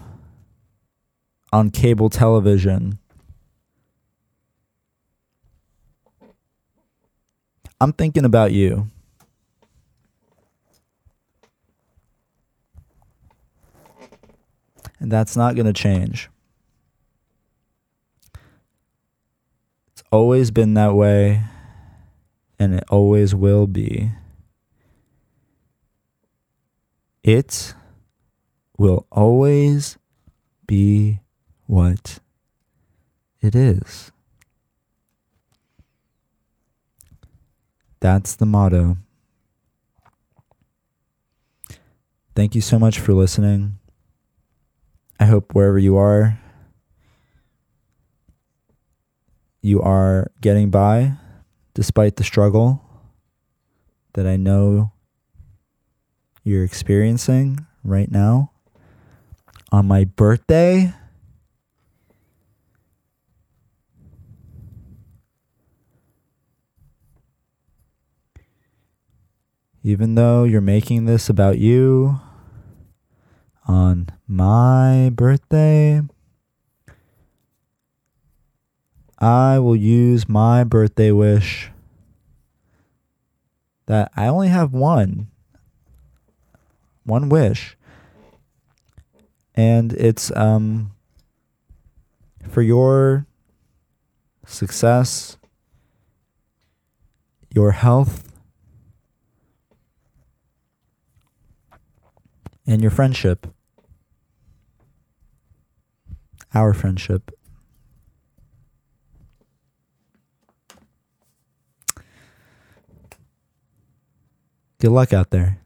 on 1.53 1.69
cable 1.69 2.09
television, 2.09 2.99
I'm 7.79 7.93
thinking 7.93 8.25
about 8.25 8.51
you. 8.51 8.89
And 14.99 15.09
that's 15.09 15.37
not 15.37 15.55
going 15.55 15.67
to 15.67 15.71
change. 15.71 16.29
It's 19.93 20.03
always 20.11 20.51
been 20.51 20.73
that 20.73 20.93
way, 20.93 21.41
and 22.59 22.73
it 22.73 22.83
always 22.89 23.33
will 23.33 23.65
be. 23.65 24.11
It 27.23 27.75
will 28.81 29.05
always 29.11 29.99
be 30.65 31.19
what 31.67 32.17
it 33.39 33.53
is. 33.53 34.11
That's 37.99 38.33
the 38.33 38.47
motto. 38.47 38.97
Thank 42.35 42.55
you 42.55 42.61
so 42.61 42.79
much 42.79 42.99
for 42.99 43.13
listening. 43.13 43.77
I 45.19 45.25
hope 45.25 45.53
wherever 45.53 45.77
you 45.77 45.95
are, 45.97 46.39
you 49.61 49.79
are 49.79 50.31
getting 50.41 50.71
by 50.71 51.17
despite 51.75 52.15
the 52.15 52.23
struggle 52.23 52.83
that 54.13 54.25
I 54.25 54.37
know 54.37 54.91
you're 56.43 56.63
experiencing 56.63 57.67
right 57.83 58.09
now 58.09 58.50
on 59.71 59.87
my 59.87 60.03
birthday. 60.03 60.93
Even 69.83 70.15
though 70.15 70.43
you're 70.43 70.61
making 70.61 71.05
this 71.05 71.29
about 71.29 71.57
you 71.57 72.19
on 73.67 74.09
my 74.27 75.11
birthday, 75.15 76.01
I 79.17 79.59
will 79.59 79.75
use 79.75 80.29
my 80.29 80.63
birthday 80.63 81.11
wish 81.11 81.71
that 83.87 84.11
I 84.15 84.27
only 84.27 84.49
have 84.49 84.73
one. 84.73 85.27
One 87.03 87.29
wish 87.29 87.75
and 89.61 89.93
it's 89.93 90.35
um, 90.35 90.91
for 92.49 92.63
your 92.63 93.27
success, 94.43 95.37
your 97.53 97.69
health, 97.69 98.27
and 102.65 102.81
your 102.81 102.89
friendship. 102.89 103.45
Our 106.55 106.73
friendship. 106.73 107.29
Good 114.79 114.89
luck 114.89 115.13
out 115.13 115.29
there. 115.29 115.61